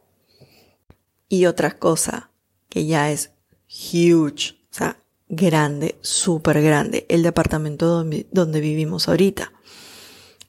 Y 1.27 1.45
otra 1.47 1.77
cosa 1.77 2.31
que 2.69 2.85
ya 2.85 3.11
es 3.11 3.31
huge, 3.67 4.55
o 4.71 4.73
sea, 4.73 4.97
grande, 5.27 5.97
súper 6.01 6.61
grande, 6.61 7.05
el 7.09 7.23
departamento 7.23 7.87
donde, 7.87 8.27
donde 8.31 8.61
vivimos 8.61 9.09
ahorita. 9.09 9.51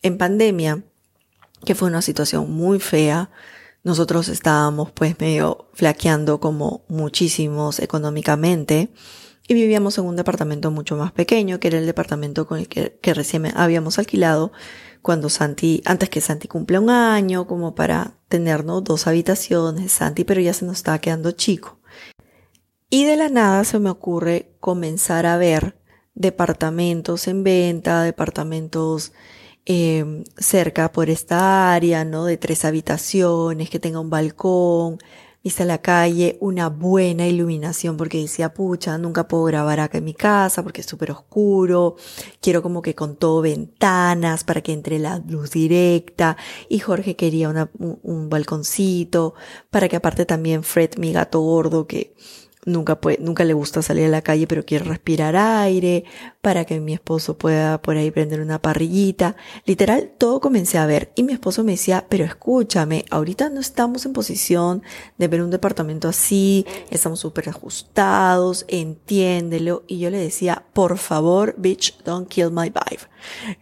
En 0.02 0.18
pandemia, 0.18 0.84
que 1.64 1.74
fue 1.74 1.88
una 1.88 2.02
situación 2.02 2.50
muy 2.52 2.80
fea. 2.80 3.30
Nosotros 3.82 4.28
estábamos 4.28 4.90
pues 4.90 5.18
medio 5.20 5.68
flaqueando 5.74 6.40
como 6.40 6.84
muchísimos 6.88 7.78
económicamente 7.78 8.90
y 9.48 9.54
vivíamos 9.54 9.96
en 9.98 10.04
un 10.04 10.16
departamento 10.16 10.70
mucho 10.70 10.96
más 10.96 11.12
pequeño, 11.12 11.60
que 11.60 11.68
era 11.68 11.78
el 11.78 11.86
departamento 11.86 12.46
con 12.46 12.58
el 12.58 12.68
que, 12.68 12.98
recién 13.14 13.46
habíamos 13.56 13.98
alquilado 13.98 14.52
cuando 15.02 15.28
Santi, 15.28 15.82
antes 15.84 16.10
que 16.10 16.20
Santi 16.20 16.48
cumpla 16.48 16.80
un 16.80 16.90
año, 16.90 17.46
como 17.46 17.76
para 17.76 18.18
tenernos 18.28 18.82
dos 18.82 19.06
habitaciones, 19.06 19.92
Santi, 19.92 20.24
pero 20.24 20.40
ya 20.40 20.52
se 20.52 20.64
nos 20.64 20.78
estaba 20.78 20.98
quedando 20.98 21.30
chico. 21.30 21.78
Y 22.90 23.04
de 23.04 23.16
la 23.16 23.28
nada 23.28 23.62
se 23.62 23.78
me 23.78 23.90
ocurre 23.90 24.56
comenzar 24.58 25.26
a 25.26 25.36
ver 25.36 25.80
departamentos 26.14 27.28
en 27.28 27.44
venta, 27.44 28.02
departamentos 28.02 29.12
eh, 29.66 30.24
cerca 30.38 30.92
por 30.92 31.10
esta 31.10 31.74
área, 31.74 32.04
¿no? 32.04 32.24
De 32.24 32.36
tres 32.36 32.64
habitaciones, 32.64 33.68
que 33.68 33.80
tenga 33.80 34.00
un 34.00 34.10
balcón, 34.10 34.98
vista 35.46 35.62
a 35.62 35.66
la 35.66 35.78
calle, 35.78 36.38
una 36.40 36.68
buena 36.68 37.26
iluminación, 37.28 37.96
porque 37.96 38.18
decía, 38.20 38.52
pucha, 38.52 38.98
nunca 38.98 39.28
puedo 39.28 39.44
grabar 39.44 39.78
acá 39.78 39.98
en 39.98 40.04
mi 40.04 40.14
casa 40.14 40.62
porque 40.64 40.80
es 40.80 40.88
súper 40.88 41.12
oscuro, 41.12 41.94
quiero 42.40 42.62
como 42.62 42.82
que 42.82 42.96
con 42.96 43.14
todo 43.16 43.42
ventanas 43.42 44.42
para 44.42 44.60
que 44.60 44.72
entre 44.72 44.98
la 44.98 45.18
luz 45.18 45.52
directa, 45.52 46.36
y 46.68 46.80
Jorge 46.80 47.14
quería 47.14 47.48
un, 47.48 47.68
un 48.02 48.28
balconcito, 48.28 49.34
para 49.70 49.88
que 49.88 49.96
aparte 49.96 50.26
también 50.26 50.64
Fred, 50.64 50.96
mi 50.98 51.12
gato 51.12 51.40
gordo, 51.40 51.86
que 51.86 52.14
nunca 52.66 53.00
puede, 53.00 53.18
nunca 53.22 53.44
le 53.44 53.54
gusta 53.54 53.80
salir 53.80 54.04
a 54.04 54.08
la 54.08 54.20
calle, 54.20 54.46
pero 54.46 54.66
quiere 54.66 54.84
respirar 54.84 55.36
aire, 55.36 56.04
para 56.42 56.64
que 56.66 56.78
mi 56.80 56.92
esposo 56.92 57.38
pueda 57.38 57.80
por 57.80 57.96
ahí 57.96 58.10
prender 58.10 58.40
una 58.40 58.60
parrillita. 58.60 59.36
Literal, 59.64 60.12
todo 60.18 60.40
comencé 60.40 60.76
a 60.76 60.86
ver. 60.86 61.12
Y 61.14 61.22
mi 61.22 61.32
esposo 61.32 61.64
me 61.64 61.72
decía, 61.72 62.06
pero 62.08 62.24
escúchame, 62.24 63.06
ahorita 63.10 63.48
no 63.48 63.60
estamos 63.60 64.04
en 64.04 64.12
posición 64.12 64.82
de 65.16 65.28
ver 65.28 65.42
un 65.42 65.50
departamento 65.50 66.08
así, 66.08 66.66
estamos 66.90 67.20
súper 67.20 67.48
ajustados, 67.48 68.66
entiéndelo. 68.68 69.84
Y 69.86 69.98
yo 69.98 70.10
le 70.10 70.18
decía, 70.18 70.64
por 70.72 70.98
favor, 70.98 71.54
bitch, 71.56 71.96
don't 72.04 72.28
kill 72.28 72.50
my 72.50 72.68
vibe. 72.68 73.02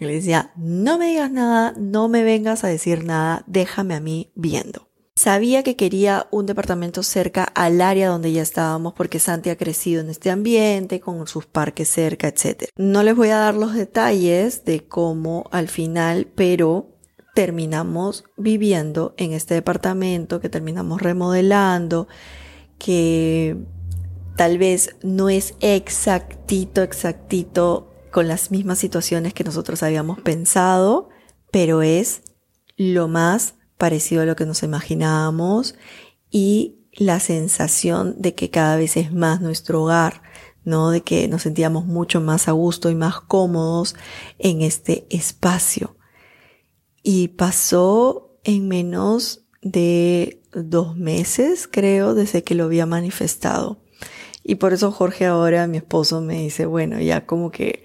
Y 0.01 0.05
le 0.05 0.15
decía, 0.15 0.53
no 0.57 0.99
me 0.99 1.09
digas 1.09 1.31
nada, 1.31 1.75
no 1.77 2.09
me 2.09 2.23
vengas 2.23 2.65
a 2.65 2.69
decir 2.69 3.05
nada, 3.05 3.45
déjame 3.47 3.95
a 3.95 4.01
mí 4.01 4.31
viendo. 4.35 4.89
Sabía 5.25 5.63
que 5.63 5.75
quería 5.75 6.27
un 6.31 6.45
departamento 6.45 7.03
cerca 7.03 7.45
al 7.45 7.81
área 7.81 8.11
donde 8.11 8.31
ya 8.31 8.43
estábamos 8.43 8.93
porque 8.93 9.19
Santi 9.19 9.49
ha 9.49 9.57
crecido 9.57 10.03
en 10.03 10.11
este 10.11 10.31
ambiente, 10.31 11.01
con 11.01 11.27
sus 11.27 11.47
parques 11.47 11.89
cerca, 11.89 12.29
etc. 12.29 12.65
No 12.77 13.03
les 13.03 13.17
voy 13.17 13.31
a 13.31 13.39
dar 13.39 13.55
los 13.55 13.73
detalles 13.73 14.67
de 14.67 14.87
cómo 14.87 15.49
al 15.51 15.69
final, 15.69 16.27
pero 16.35 16.91
terminamos 17.35 18.25
viviendo 18.37 19.15
en 19.17 19.33
este 19.33 19.55
departamento, 19.55 20.41
que 20.43 20.51
terminamos 20.51 21.01
remodelando, 21.01 22.07
que 22.77 23.57
tal 24.37 24.59
vez 24.59 24.95
no 25.03 25.31
es 25.31 25.55
exactito, 25.61 26.83
exactito 26.83 27.95
con 28.11 28.29
las 28.29 28.51
mismas 28.51 28.77
situaciones 28.77 29.33
que 29.33 29.43
nosotros 29.43 29.83
habíamos 29.83 30.21
pensado, 30.21 31.09
pero 31.51 31.81
es 31.81 32.21
lo 32.77 33.09
más 33.09 33.55
parecido 33.85 34.23
a 34.23 34.25
lo 34.25 34.35
que 34.35 34.47
nos 34.47 34.63
imaginábamos 34.63 35.75
y 36.31 36.79
la 36.95 37.21
sensación 37.21 38.15
de 38.17 38.35
que 38.35 38.49
cada 38.49 38.77
vez 38.77 38.97
es 38.97 39.13
más 39.13 39.43
nuestro 39.43 39.83
hogar, 39.83 40.23
¿no? 40.65 40.91
De 40.91 41.03
que 41.03 41.29
nos 41.29 41.43
sentíamos 41.43 41.85
mucho 41.85 42.23
más 42.23 42.49
a 42.49 42.53
gusto 42.53 42.89
y 42.89 42.95
más 42.95 43.21
cómodos 43.21 43.95
en 44.39 44.63
este 44.63 45.07
espacio. 45.11 45.99
Y 47.03 47.29
pasó 47.29 48.39
en 48.43 48.69
menos 48.69 49.45
de 49.61 50.41
dos 50.55 50.97
meses, 50.97 51.69
creo, 51.71 52.15
desde 52.15 52.43
que 52.43 52.55
lo 52.55 52.65
había 52.65 52.87
manifestado. 52.87 53.83
Y 54.43 54.55
por 54.55 54.73
eso 54.73 54.93
Jorge 54.93 55.27
ahora, 55.27 55.67
mi 55.67 55.77
esposo, 55.77 56.23
me 56.23 56.39
dice, 56.39 56.65
bueno, 56.65 56.99
ya 57.01 57.27
como 57.27 57.51
que 57.51 57.83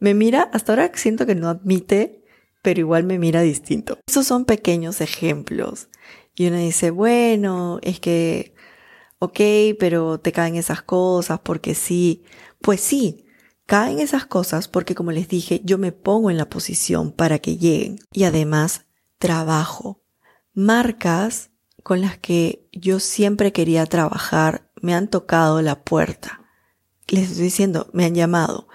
me 0.00 0.12
mira, 0.12 0.50
hasta 0.52 0.72
ahora 0.72 0.90
siento 0.94 1.24
que 1.24 1.36
no 1.36 1.48
admite 1.48 2.25
pero 2.66 2.80
igual 2.80 3.04
me 3.04 3.20
mira 3.20 3.42
distinto. 3.42 4.00
Esos 4.08 4.26
son 4.26 4.44
pequeños 4.44 5.00
ejemplos. 5.00 5.88
Y 6.34 6.48
uno 6.48 6.56
dice, 6.56 6.90
bueno, 6.90 7.78
es 7.80 8.00
que, 8.00 8.56
ok, 9.20 9.38
pero 9.78 10.18
te 10.18 10.32
caen 10.32 10.56
esas 10.56 10.82
cosas 10.82 11.38
porque 11.38 11.76
sí. 11.76 12.24
Pues 12.60 12.80
sí, 12.80 13.24
caen 13.66 14.00
esas 14.00 14.26
cosas 14.26 14.66
porque 14.66 14.96
como 14.96 15.12
les 15.12 15.28
dije, 15.28 15.60
yo 15.62 15.78
me 15.78 15.92
pongo 15.92 16.28
en 16.28 16.38
la 16.38 16.50
posición 16.50 17.12
para 17.12 17.38
que 17.38 17.56
lleguen. 17.56 18.00
Y 18.12 18.24
además, 18.24 18.86
trabajo. 19.20 20.02
Marcas 20.52 21.50
con 21.84 22.00
las 22.00 22.18
que 22.18 22.68
yo 22.72 22.98
siempre 22.98 23.52
quería 23.52 23.86
trabajar 23.86 24.72
me 24.82 24.92
han 24.92 25.06
tocado 25.06 25.62
la 25.62 25.84
puerta. 25.84 26.40
Les 27.06 27.30
estoy 27.30 27.44
diciendo, 27.44 27.88
me 27.92 28.06
han 28.06 28.16
llamado 28.16 28.66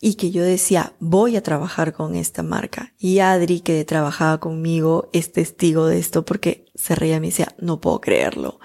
y 0.00 0.14
que 0.14 0.30
yo 0.30 0.42
decía, 0.42 0.94
voy 0.98 1.36
a 1.36 1.42
trabajar 1.42 1.92
con 1.92 2.14
esta 2.14 2.42
marca. 2.42 2.92
Y 2.98 3.20
Adri, 3.20 3.60
que 3.60 3.84
trabajaba 3.84 4.40
conmigo, 4.40 5.08
es 5.12 5.32
testigo 5.32 5.86
de 5.86 5.98
esto 5.98 6.24
porque 6.24 6.66
se 6.74 6.94
reía 6.94 7.16
y 7.16 7.20
me 7.20 7.28
decía, 7.28 7.54
no 7.58 7.80
puedo 7.80 8.00
creerlo. 8.00 8.60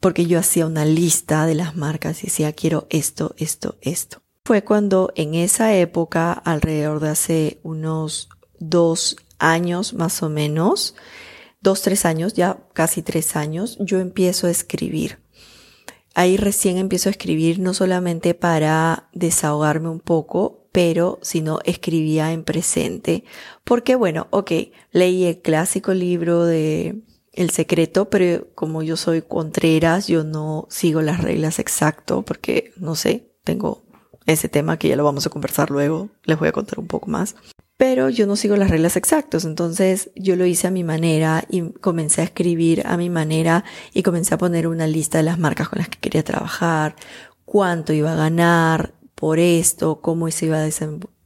Porque 0.00 0.26
yo 0.26 0.38
hacía 0.38 0.66
una 0.66 0.84
lista 0.84 1.46
de 1.46 1.54
las 1.54 1.76
marcas 1.76 2.22
y 2.22 2.26
decía, 2.26 2.52
quiero 2.52 2.86
esto, 2.90 3.34
esto, 3.38 3.76
esto. 3.80 4.22
Fue 4.44 4.64
cuando 4.64 5.12
en 5.14 5.34
esa 5.34 5.74
época, 5.74 6.32
alrededor 6.32 7.00
de 7.00 7.08
hace 7.10 7.60
unos 7.62 8.28
dos 8.58 9.16
años 9.38 9.94
más 9.94 10.22
o 10.22 10.28
menos, 10.28 10.94
dos, 11.60 11.82
tres 11.82 12.04
años, 12.04 12.34
ya 12.34 12.66
casi 12.72 13.02
tres 13.02 13.36
años, 13.36 13.76
yo 13.80 14.00
empiezo 14.00 14.46
a 14.46 14.50
escribir. 14.50 15.18
Ahí 16.14 16.36
recién 16.36 16.78
empiezo 16.78 17.08
a 17.08 17.12
escribir 17.12 17.60
no 17.60 17.74
solamente 17.74 18.34
para 18.34 19.08
desahogarme 19.12 19.88
un 19.88 20.00
poco, 20.00 20.66
pero 20.72 21.18
sino 21.22 21.58
escribía 21.64 22.32
en 22.32 22.44
presente. 22.44 23.24
Porque 23.64 23.94
bueno, 23.94 24.26
ok, 24.30 24.52
leí 24.92 25.24
el 25.24 25.40
clásico 25.40 25.94
libro 25.94 26.44
de 26.44 27.02
El 27.32 27.50
secreto, 27.50 28.10
pero 28.10 28.48
como 28.54 28.82
yo 28.82 28.96
soy 28.96 29.22
contreras, 29.22 30.08
yo 30.08 30.24
no 30.24 30.66
sigo 30.70 31.02
las 31.02 31.22
reglas 31.22 31.58
exacto 31.58 32.22
porque 32.22 32.72
no 32.76 32.94
sé, 32.94 33.30
tengo 33.44 33.87
ese 34.32 34.48
tema 34.48 34.78
que 34.78 34.88
ya 34.88 34.96
lo 34.96 35.04
vamos 35.04 35.26
a 35.26 35.30
conversar 35.30 35.70
luego, 35.70 36.08
les 36.24 36.38
voy 36.38 36.48
a 36.48 36.52
contar 36.52 36.78
un 36.78 36.86
poco 36.86 37.08
más 37.08 37.34
pero 37.78 38.08
yo 38.08 38.26
no 38.26 38.34
sigo 38.34 38.56
las 38.56 38.70
reglas 38.70 38.96
exactas, 38.96 39.44
entonces 39.44 40.10
yo 40.16 40.34
lo 40.34 40.44
hice 40.44 40.66
a 40.66 40.72
mi 40.72 40.82
manera 40.82 41.44
y 41.48 41.70
comencé 41.70 42.20
a 42.20 42.24
escribir 42.24 42.84
a 42.84 42.96
mi 42.96 43.08
manera 43.08 43.64
y 43.94 44.02
comencé 44.02 44.34
a 44.34 44.38
poner 44.38 44.66
una 44.66 44.88
lista 44.88 45.18
de 45.18 45.24
las 45.24 45.38
marcas 45.38 45.68
con 45.68 45.78
las 45.78 45.88
que 45.88 46.00
quería 46.00 46.24
trabajar, 46.24 46.96
cuánto 47.44 47.92
iba 47.92 48.12
a 48.12 48.16
ganar 48.16 48.94
por 49.14 49.38
esto, 49.38 50.00
cómo 50.00 50.28
se 50.32 50.46
iba 50.46 50.58
a 50.58 50.68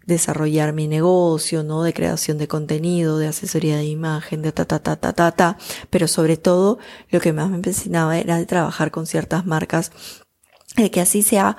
desarrollar 0.05 0.75
mi 0.75 0.89
negocio, 0.89 1.63
¿no? 1.63 1.83
De 1.83 1.95
creación 1.95 2.37
de 2.37 2.49
contenido, 2.49 3.17
de 3.17 3.29
asesoría 3.29 3.79
de 3.79 3.87
imagen, 3.87 4.43
de 4.43 4.53
ta, 4.53 4.67
ta, 4.67 4.79
ta, 4.79 4.97
ta, 4.97 5.15
ta, 5.15 5.33
ta. 5.33 5.59
Pero 5.89 6.07
sobre 6.07 6.37
todo, 6.37 6.79
lo 7.09 7.21
que 7.21 7.33
más 7.33 7.49
me 7.49 7.57
empecinaba 7.57 8.19
era 8.19 8.37
de 8.37 8.45
trabajar 8.45 8.91
con 8.91 9.07
ciertas 9.07 9.47
marcas, 9.47 9.91
de 10.77 10.91
que 10.91 11.01
así 11.01 11.23
sea, 11.23 11.57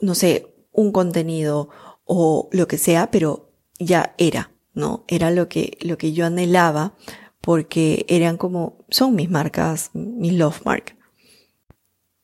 no 0.00 0.14
sé, 0.14 0.54
un 0.72 0.92
contenido 0.92 1.68
o 2.04 2.48
lo 2.52 2.68
que 2.68 2.78
sea, 2.78 3.10
pero 3.10 3.52
ya 3.78 4.14
era, 4.18 4.52
¿no? 4.74 5.04
Era 5.08 5.30
lo 5.30 5.48
que, 5.48 5.78
lo 5.80 5.98
que 5.98 6.12
yo 6.12 6.26
anhelaba 6.26 6.94
porque 7.40 8.04
eran 8.08 8.36
como, 8.36 8.84
son 8.90 9.14
mis 9.14 9.30
marcas, 9.30 9.90
mis 9.94 10.32
love 10.32 10.60
mark. 10.64 10.96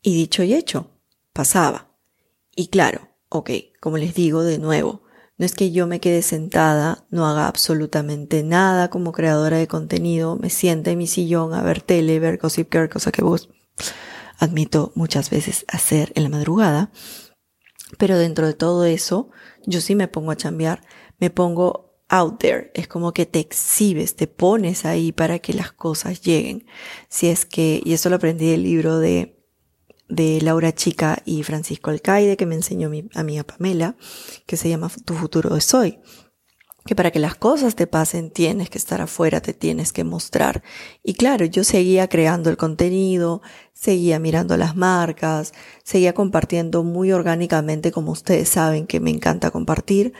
Y 0.02 0.14
dicho 0.14 0.42
y 0.42 0.54
hecho, 0.54 0.90
pasaba. 1.32 1.88
Y 2.54 2.68
claro, 2.68 3.08
ok, 3.28 3.50
como 3.80 3.98
les 3.98 4.14
digo 4.14 4.42
de 4.42 4.58
nuevo, 4.58 5.02
no 5.36 5.44
es 5.44 5.54
que 5.54 5.72
yo 5.72 5.86
me 5.86 5.98
quede 5.98 6.22
sentada, 6.22 7.06
no 7.10 7.26
haga 7.26 7.48
absolutamente 7.48 8.42
nada 8.42 8.88
como 8.88 9.12
creadora 9.12 9.58
de 9.58 9.66
contenido, 9.66 10.36
me 10.36 10.50
siente 10.50 10.92
en 10.92 10.98
mi 10.98 11.06
sillón 11.06 11.54
a 11.54 11.62
ver 11.62 11.82
tele, 11.82 12.20
ver 12.20 12.38
Gossip 12.38 12.72
Girl, 12.72 12.88
cosa 12.88 13.10
que 13.10 13.24
vos 13.24 13.48
admito 14.38 14.92
muchas 14.94 15.30
veces 15.30 15.64
hacer 15.68 16.12
en 16.14 16.24
la 16.24 16.28
madrugada. 16.28 16.90
Pero 17.98 18.18
dentro 18.18 18.46
de 18.46 18.54
todo 18.54 18.84
eso, 18.84 19.30
yo 19.66 19.80
sí 19.80 19.94
me 19.94 20.08
pongo 20.08 20.30
a 20.30 20.36
chambear, 20.36 20.82
me 21.18 21.30
pongo 21.30 21.94
out 22.08 22.38
there, 22.38 22.70
es 22.74 22.86
como 22.86 23.12
que 23.12 23.26
te 23.26 23.40
exhibes, 23.40 24.14
te 24.14 24.26
pones 24.26 24.84
ahí 24.84 25.12
para 25.12 25.38
que 25.38 25.54
las 25.54 25.72
cosas 25.72 26.20
lleguen. 26.20 26.66
Si 27.08 27.28
es 27.28 27.46
que, 27.46 27.80
y 27.84 27.92
eso 27.92 28.10
lo 28.10 28.16
aprendí 28.16 28.50
del 28.50 28.62
libro 28.62 28.98
de, 28.98 29.36
de 30.08 30.40
Laura 30.42 30.74
Chica 30.74 31.22
y 31.24 31.42
Francisco 31.42 31.90
Alcaide, 31.90 32.36
que 32.36 32.46
me 32.46 32.54
enseñó 32.54 32.90
mi 32.90 33.08
amiga 33.14 33.44
Pamela, 33.44 33.96
que 34.46 34.56
se 34.56 34.68
llama 34.68 34.90
Tu 35.04 35.14
futuro 35.14 35.56
es 35.56 35.72
hoy 35.74 35.98
que 36.86 36.94
para 36.94 37.10
que 37.10 37.18
las 37.18 37.34
cosas 37.34 37.74
te 37.74 37.86
pasen 37.86 38.30
tienes 38.30 38.68
que 38.68 38.78
estar 38.78 39.00
afuera, 39.00 39.40
te 39.40 39.54
tienes 39.54 39.92
que 39.92 40.04
mostrar. 40.04 40.62
Y 41.02 41.14
claro, 41.14 41.44
yo 41.46 41.64
seguía 41.64 42.08
creando 42.08 42.50
el 42.50 42.56
contenido, 42.56 43.42
seguía 43.72 44.18
mirando 44.18 44.56
las 44.56 44.76
marcas, 44.76 45.54
seguía 45.82 46.12
compartiendo 46.12 46.84
muy 46.84 47.12
orgánicamente 47.12 47.90
como 47.90 48.12
ustedes 48.12 48.48
saben 48.48 48.86
que 48.86 49.00
me 49.00 49.10
encanta 49.10 49.50
compartir 49.50 50.12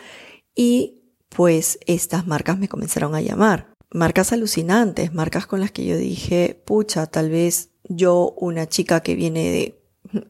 y 0.55 1.03
pues 1.29 1.79
estas 1.87 2.27
marcas 2.27 2.59
me 2.59 2.69
comenzaron 2.69 3.15
a 3.15 3.21
llamar. 3.21 3.75
Marcas 3.91 4.33
alucinantes, 4.33 5.13
marcas 5.13 5.47
con 5.47 5.61
las 5.61 5.71
que 5.71 5.85
yo 5.85 5.97
dije, 5.97 6.61
pucha, 6.65 7.07
tal 7.07 7.31
vez 7.31 7.71
yo, 7.89 8.35
una 8.39 8.67
chica 8.67 9.01
que 9.01 9.15
viene 9.15 9.51
de 9.51 9.84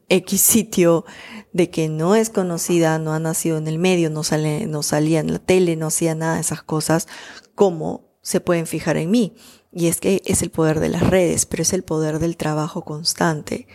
X 0.09 0.41
sitio 0.41 1.05
de 1.53 1.69
que 1.69 1.89
no 1.89 2.15
es 2.15 2.29
conocida, 2.29 2.99
no 2.99 3.13
ha 3.13 3.19
nacido 3.19 3.57
en 3.57 3.67
el 3.67 3.79
medio, 3.79 4.09
no 4.09 4.23
sale, 4.23 4.65
no 4.67 4.83
salía 4.83 5.19
en 5.19 5.31
la 5.31 5.39
tele, 5.39 5.75
no 5.75 5.87
hacía 5.87 6.15
nada 6.15 6.35
de 6.35 6.41
esas 6.41 6.63
cosas, 6.63 7.07
¿cómo 7.55 8.09
se 8.21 8.41
pueden 8.41 8.67
fijar 8.67 8.97
en 8.97 9.11
mí? 9.11 9.35
Y 9.71 9.87
es 9.87 9.99
que 9.99 10.21
es 10.25 10.41
el 10.41 10.51
poder 10.51 10.79
de 10.79 10.89
las 10.89 11.03
redes, 11.03 11.45
pero 11.45 11.63
es 11.63 11.73
el 11.73 11.83
poder 11.83 12.19
del 12.19 12.37
trabajo 12.37 12.83
constante 12.83 13.67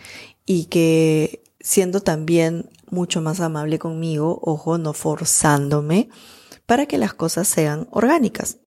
y 0.45 0.65
que 0.65 1.43
siendo 1.59 2.01
también 2.01 2.69
mucho 2.89 3.21
más 3.21 3.39
amable 3.39 3.79
conmigo, 3.79 4.39
ojo, 4.43 4.77
no 4.77 4.93
forzándome, 4.93 6.09
para 6.65 6.85
que 6.85 6.97
las 6.97 7.13
cosas 7.13 7.47
sean 7.47 7.87
orgánicas. 7.91 8.57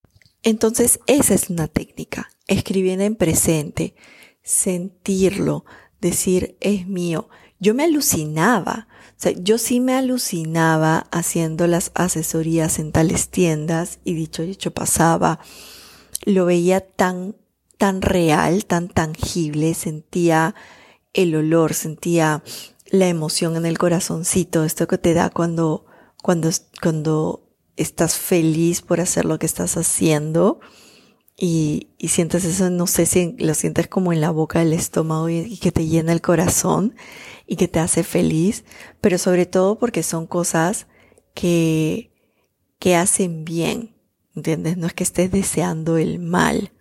Entonces, 0.42 1.00
esa 1.06 1.34
es 1.34 1.50
una 1.50 1.68
técnica, 1.68 2.30
escribir 2.46 3.00
en 3.00 3.16
presente, 3.16 3.94
sentirlo, 4.42 5.64
decir 6.04 6.56
es 6.61 6.87
mío. 6.87 7.28
Yo 7.58 7.75
me 7.75 7.84
alucinaba, 7.84 8.88
o 9.11 9.14
sea, 9.16 9.32
yo 9.32 9.58
sí 9.58 9.80
me 9.80 9.94
alucinaba 9.94 11.06
haciendo 11.11 11.66
las 11.66 11.90
asesorías 11.94 12.78
en 12.78 12.92
tales 12.92 13.30
tiendas 13.30 14.00
y 14.04 14.14
dicho 14.14 14.42
y 14.42 14.50
hecho 14.50 14.73
pasaba, 14.73 15.40
lo 16.25 16.44
veía 16.44 16.80
tan, 16.80 17.37
tan 17.78 18.02
real, 18.02 18.66
tan 18.66 18.88
tangible, 18.88 19.75
sentía 19.75 20.54
el 21.14 21.34
olor, 21.34 21.75
sentía 21.75 22.42
la 22.90 23.08
emoción 23.08 23.56
en 23.56 23.66
el 23.66 23.78
corazoncito, 23.78 24.64
esto 24.64 24.87
que 24.87 24.99
te 24.99 25.14
da 25.14 25.30
cuando, 25.30 25.87
cuando, 26.23 26.50
cuando 26.82 27.49
estás 27.76 28.16
feliz 28.16 28.82
por 28.82 29.00
hacer 29.00 29.25
lo 29.25 29.38
que 29.38 29.46
estás 29.46 29.76
haciendo 29.76 30.61
y, 31.36 31.88
y, 31.98 32.08
sientes 32.08 32.44
eso, 32.44 32.70
no 32.70 32.86
sé 32.86 33.06
si 33.06 33.34
lo 33.38 33.54
sientes 33.54 33.88
como 33.88 34.12
en 34.12 34.20
la 34.20 34.30
boca 34.30 34.60
del 34.60 34.72
estómago 34.72 35.28
y, 35.28 35.58
que 35.58 35.72
te 35.72 35.86
llena 35.86 36.12
el 36.12 36.20
corazón 36.20 36.94
y 37.46 37.56
que 37.56 37.66
te 37.66 37.80
hace 37.80 38.04
feliz, 38.04 38.64
pero 39.00 39.18
sobre 39.18 39.44
todo 39.44 39.78
porque 39.78 40.04
son 40.04 40.26
cosas 40.28 40.86
que, 41.34 42.12
que 42.78 42.94
hacen 42.94 43.44
bien, 43.44 43.96
¿entiendes? 44.36 44.76
No 44.76 44.86
es 44.86 44.94
que 44.94 45.02
estés 45.02 45.30
deseando 45.32 45.99
el 45.99 46.20
mal. 46.20 46.73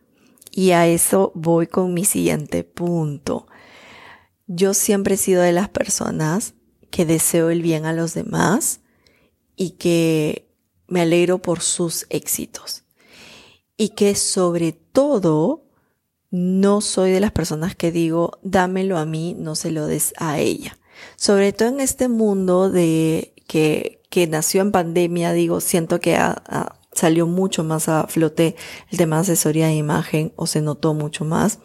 Y 0.51 0.71
a 0.71 0.85
eso 0.85 1.31
voy 1.33 1.65
con 1.65 1.95
mi 1.95 2.05
siguiente 2.05 2.63
punto. 2.63 3.47
Yo 4.45 4.75
siempre 4.75 5.15
he 5.15 5.17
sido 5.17 5.41
de 5.41 5.51
las 5.51 5.69
personas 5.69 6.53
que 6.91 7.07
deseo 7.07 7.49
el 7.49 7.63
bien 7.63 7.85
a 7.85 7.93
los 7.93 8.13
demás 8.13 8.81
y 9.55 9.71
que 9.71 10.47
me 10.87 11.01
alegro 11.01 11.39
por 11.39 11.61
sus 11.61 12.05
éxitos 12.09 12.82
y 13.77 13.89
que 13.89 14.15
sobre 14.15 14.71
todo 14.71 15.63
no 16.31 16.81
soy 16.81 17.11
de 17.11 17.19
las 17.19 17.31
personas 17.31 17.75
que 17.75 17.91
digo, 17.91 18.39
dámelo 18.41 18.97
a 18.97 19.05
mí, 19.05 19.35
no 19.37 19.55
se 19.55 19.71
lo 19.71 19.85
des 19.85 20.13
a 20.17 20.39
ella. 20.39 20.77
Sobre 21.15 21.53
todo 21.53 21.69
en 21.69 21.79
este 21.79 22.07
mundo 22.07 22.69
de 22.69 23.33
que, 23.47 24.01
que 24.09 24.27
nació 24.27 24.61
en 24.61 24.71
pandemia, 24.71 25.31
digo, 25.33 25.61
siento 25.61 25.99
que 25.99 26.17
salió 26.91 27.27
mucho 27.27 27.63
más 27.63 27.87
a 27.87 28.07
flote 28.07 28.55
el 28.89 28.97
tema 28.97 29.17
de 29.17 29.21
asesoría 29.23 29.67
de 29.67 29.75
imagen 29.75 30.33
o 30.35 30.47
se 30.47 30.61
notó 30.61 30.93
mucho 30.93 31.23
más. 31.23 31.59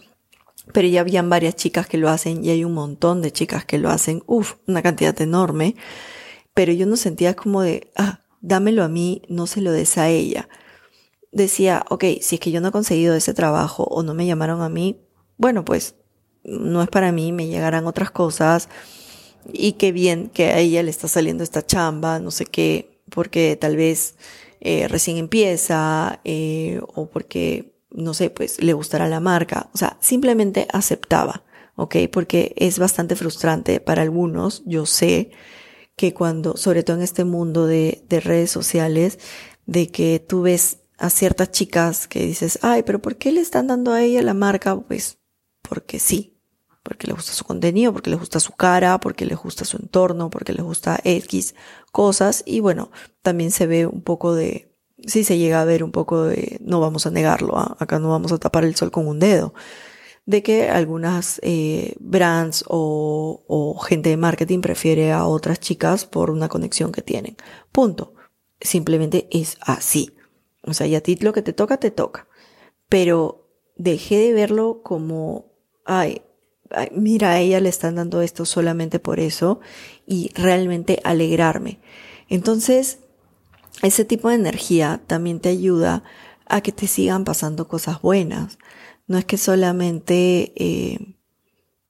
Pero 0.74 0.86
ya 0.86 1.00
habían 1.00 1.30
varias 1.30 1.56
chicas 1.56 1.86
que 1.86 1.96
lo 1.96 2.10
hacen 2.10 2.44
y 2.44 2.50
hay 2.50 2.62
un 2.62 2.74
montón 2.74 3.22
de 3.22 3.32
chicas 3.32 3.64
que 3.64 3.78
lo 3.78 3.88
hacen, 3.88 4.22
uff, 4.26 4.56
una 4.66 4.82
cantidad 4.82 5.18
enorme. 5.22 5.76
Pero 6.52 6.72
yo 6.72 6.84
no 6.84 6.96
sentía 6.96 7.34
como 7.34 7.62
de, 7.62 7.90
ah, 7.96 8.20
dámelo 8.42 8.84
a 8.84 8.88
mí, 8.88 9.22
no 9.30 9.46
se 9.46 9.62
lo 9.62 9.72
des 9.72 9.96
a 9.96 10.10
ella 10.10 10.46
decía, 11.32 11.84
ok, 11.90 12.04
si 12.20 12.36
es 12.36 12.40
que 12.40 12.50
yo 12.50 12.60
no 12.60 12.68
he 12.68 12.72
conseguido 12.72 13.14
ese 13.14 13.34
trabajo 13.34 13.84
o 13.84 14.02
no 14.02 14.14
me 14.14 14.26
llamaron 14.26 14.62
a 14.62 14.68
mí, 14.68 15.00
bueno, 15.36 15.64
pues 15.64 15.94
no 16.44 16.82
es 16.82 16.88
para 16.88 17.12
mí, 17.12 17.32
me 17.32 17.46
llegarán 17.46 17.86
otras 17.86 18.10
cosas 18.10 18.68
y 19.52 19.72
qué 19.72 19.92
bien 19.92 20.30
que 20.32 20.46
a 20.46 20.58
ella 20.58 20.82
le 20.82 20.90
está 20.90 21.08
saliendo 21.08 21.44
esta 21.44 21.64
chamba, 21.64 22.18
no 22.18 22.30
sé 22.30 22.46
qué, 22.46 23.00
porque 23.10 23.56
tal 23.60 23.76
vez 23.76 24.16
eh, 24.60 24.88
recién 24.88 25.16
empieza 25.16 26.20
eh, 26.24 26.80
o 26.94 27.08
porque, 27.08 27.74
no 27.90 28.14
sé, 28.14 28.30
pues 28.30 28.62
le 28.62 28.72
gustará 28.72 29.08
la 29.08 29.20
marca. 29.20 29.70
O 29.72 29.78
sea, 29.78 29.96
simplemente 30.00 30.66
aceptaba, 30.72 31.44
¿ok? 31.76 31.96
Porque 32.12 32.54
es 32.56 32.78
bastante 32.78 33.16
frustrante 33.16 33.80
para 33.80 34.02
algunos, 34.02 34.62
yo 34.66 34.86
sé 34.86 35.30
que 35.96 36.14
cuando, 36.14 36.56
sobre 36.56 36.82
todo 36.82 36.96
en 36.96 37.02
este 37.02 37.24
mundo 37.24 37.66
de, 37.66 38.04
de 38.08 38.20
redes 38.20 38.50
sociales, 38.50 39.18
de 39.66 39.88
que 39.88 40.24
tú 40.26 40.42
ves 40.42 40.78
a 40.98 41.10
ciertas 41.10 41.50
chicas 41.52 42.08
que 42.08 42.26
dices, 42.26 42.58
ay, 42.62 42.82
pero 42.82 43.00
¿por 43.00 43.16
qué 43.16 43.32
le 43.32 43.40
están 43.40 43.68
dando 43.68 43.92
a 43.92 44.02
ella 44.02 44.20
la 44.22 44.34
marca? 44.34 44.78
Pues 44.78 45.18
porque 45.62 45.98
sí, 46.00 46.36
porque 46.82 47.06
le 47.06 47.12
gusta 47.12 47.32
su 47.32 47.44
contenido, 47.44 47.92
porque 47.92 48.10
le 48.10 48.16
gusta 48.16 48.40
su 48.40 48.52
cara, 48.52 48.98
porque 48.98 49.24
le 49.24 49.36
gusta 49.36 49.64
su 49.64 49.76
entorno, 49.76 50.28
porque 50.30 50.52
le 50.52 50.62
gusta 50.62 50.98
X 51.04 51.54
cosas 51.92 52.42
y 52.46 52.60
bueno, 52.60 52.90
también 53.22 53.50
se 53.50 53.66
ve 53.66 53.86
un 53.86 54.02
poco 54.02 54.34
de, 54.34 54.74
sí 55.06 55.22
se 55.22 55.38
llega 55.38 55.60
a 55.60 55.64
ver 55.64 55.84
un 55.84 55.92
poco 55.92 56.24
de, 56.24 56.58
no 56.60 56.80
vamos 56.80 57.06
a 57.06 57.10
negarlo, 57.10 57.56
¿ah? 57.56 57.76
acá 57.78 57.98
no 57.98 58.10
vamos 58.10 58.32
a 58.32 58.38
tapar 58.38 58.64
el 58.64 58.74
sol 58.74 58.90
con 58.90 59.06
un 59.06 59.20
dedo, 59.20 59.54
de 60.26 60.42
que 60.42 60.68
algunas 60.68 61.40
eh, 61.42 61.94
brands 62.00 62.64
o, 62.68 63.44
o 63.46 63.78
gente 63.78 64.10
de 64.10 64.16
marketing 64.16 64.60
prefiere 64.60 65.12
a 65.12 65.26
otras 65.26 65.60
chicas 65.60 66.04
por 66.04 66.30
una 66.30 66.48
conexión 66.48 66.92
que 66.92 67.00
tienen. 67.00 67.36
Punto. 67.72 68.14
Simplemente 68.60 69.28
es 69.30 69.56
así. 69.62 70.17
O 70.68 70.74
sea, 70.74 70.86
y 70.86 70.94
a 70.94 71.02
ti 71.02 71.16
lo 71.16 71.32
que 71.32 71.42
te 71.42 71.52
toca, 71.52 71.78
te 71.78 71.90
toca. 71.90 72.26
Pero 72.88 73.48
dejé 73.76 74.18
de 74.18 74.32
verlo 74.32 74.82
como, 74.82 75.52
ay, 75.84 76.22
mira, 76.92 77.30
a 77.32 77.40
ella 77.40 77.60
le 77.60 77.68
están 77.68 77.96
dando 77.96 78.22
esto 78.22 78.44
solamente 78.44 78.98
por 78.98 79.20
eso 79.20 79.60
y 80.06 80.30
realmente 80.34 81.00
alegrarme. 81.04 81.80
Entonces, 82.28 82.98
ese 83.82 84.04
tipo 84.04 84.28
de 84.28 84.34
energía 84.34 85.00
también 85.06 85.40
te 85.40 85.48
ayuda 85.48 86.02
a 86.46 86.60
que 86.60 86.72
te 86.72 86.86
sigan 86.86 87.24
pasando 87.24 87.68
cosas 87.68 88.02
buenas. 88.02 88.58
No 89.06 89.18
es 89.18 89.24
que 89.24 89.38
solamente 89.38 90.52
eh, 90.56 91.14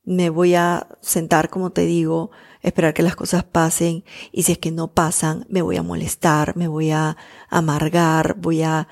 me 0.05 0.31
voy 0.31 0.55
a 0.55 0.89
sentar, 1.01 1.51
como 1.51 1.71
te 1.71 1.87
digo, 1.87 2.31
esperar 2.63 2.95
que 2.95 3.03
las 3.03 3.17
cosas 3.17 3.45
pasen 3.45 4.05
y 4.33 4.43
si 4.43 4.53
es 4.53 4.59
que 4.59 4.71
no 4.71 4.89
pasan, 4.89 5.47
me 5.49 5.63
voy 5.63 5.77
a 5.77 5.83
molestar, 5.83 6.57
me 6.57 6.69
voy 6.69 6.91
a 6.91 7.17
amargar, 7.49 8.37
voy 8.39 8.63
a, 8.63 8.89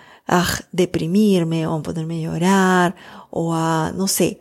deprimirme 0.73 1.69
o 1.69 1.75
a 1.75 1.83
ponerme 1.83 2.19
a 2.19 2.31
llorar 2.31 2.97
o 3.31 3.55
a, 3.55 3.93
no 3.95 4.09
sé, 4.09 4.41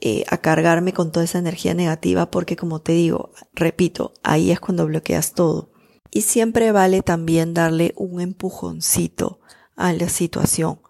eh, 0.00 0.24
a 0.28 0.36
cargarme 0.36 0.92
con 0.92 1.10
toda 1.10 1.24
esa 1.24 1.38
energía 1.38 1.72
negativa 1.72 2.30
porque 2.30 2.54
como 2.54 2.80
te 2.80 2.92
digo, 2.92 3.30
repito, 3.54 4.12
ahí 4.22 4.50
es 4.50 4.60
cuando 4.60 4.86
bloqueas 4.86 5.32
todo. 5.32 5.70
Y 6.10 6.22
siempre 6.22 6.70
vale 6.72 7.00
también 7.00 7.54
darle 7.54 7.94
un 7.96 8.20
empujoncito 8.20 9.40
a 9.76 9.94
la 9.94 10.10
situación. 10.10 10.80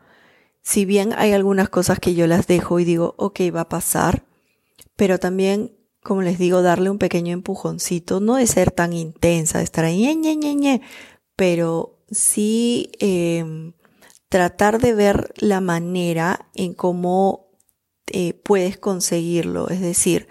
Si 0.62 0.84
bien 0.84 1.12
hay 1.16 1.32
algunas 1.32 1.68
cosas 1.68 2.00
que 2.00 2.14
yo 2.14 2.26
las 2.26 2.48
dejo 2.48 2.80
y 2.80 2.84
digo, 2.84 3.14
ok, 3.18 3.40
va 3.54 3.62
a 3.62 3.68
pasar, 3.68 4.24
pero 4.96 5.18
también 5.18 5.76
como 6.02 6.22
les 6.22 6.38
digo, 6.38 6.62
darle 6.62 6.90
un 6.90 6.98
pequeño 6.98 7.32
empujoncito, 7.32 8.20
no 8.20 8.36
de 8.36 8.46
ser 8.46 8.70
tan 8.70 8.92
intensa, 8.92 9.58
de 9.58 9.64
estar 9.64 9.84
ahí, 9.84 10.14
ñe, 10.16 10.36
ñe, 10.36 10.54
ñe, 10.54 10.82
pero 11.36 12.00
sí 12.10 12.90
eh, 12.98 13.72
tratar 14.28 14.80
de 14.80 14.94
ver 14.94 15.32
la 15.36 15.60
manera 15.60 16.48
en 16.54 16.74
cómo 16.74 17.50
eh, 18.06 18.34
puedes 18.34 18.78
conseguirlo. 18.78 19.68
Es 19.68 19.80
decir, 19.80 20.28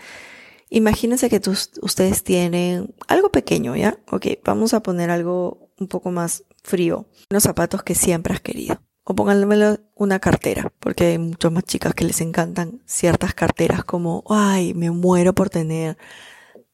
imagínense 0.70 1.30
que 1.30 1.42
ustedes 1.82 2.24
tienen 2.24 2.94
algo 3.08 3.32
pequeño, 3.32 3.76
¿ya? 3.76 4.00
Ok, 4.12 4.28
vamos 4.44 4.74
a 4.74 4.82
poner 4.82 5.10
algo 5.10 5.72
un 5.80 5.88
poco 5.88 6.12
más 6.12 6.44
frío. 6.64 7.08
Unos 7.30 7.44
zapatos 7.44 7.84
que 7.84 7.96
siempre 7.96 8.34
has 8.34 8.42
querido. 8.42 8.82
O 9.12 9.14
pónganmelo 9.14 9.78
una 9.96 10.20
cartera, 10.20 10.72
porque 10.80 11.04
hay 11.04 11.18
muchas 11.18 11.52
más 11.52 11.66
chicas 11.66 11.94
que 11.94 12.06
les 12.06 12.22
encantan 12.22 12.82
ciertas 12.86 13.34
carteras 13.34 13.84
como, 13.84 14.24
ay, 14.30 14.74
me 14.74 14.90
muero 14.90 15.36
por 15.36 15.50
tener 15.50 15.98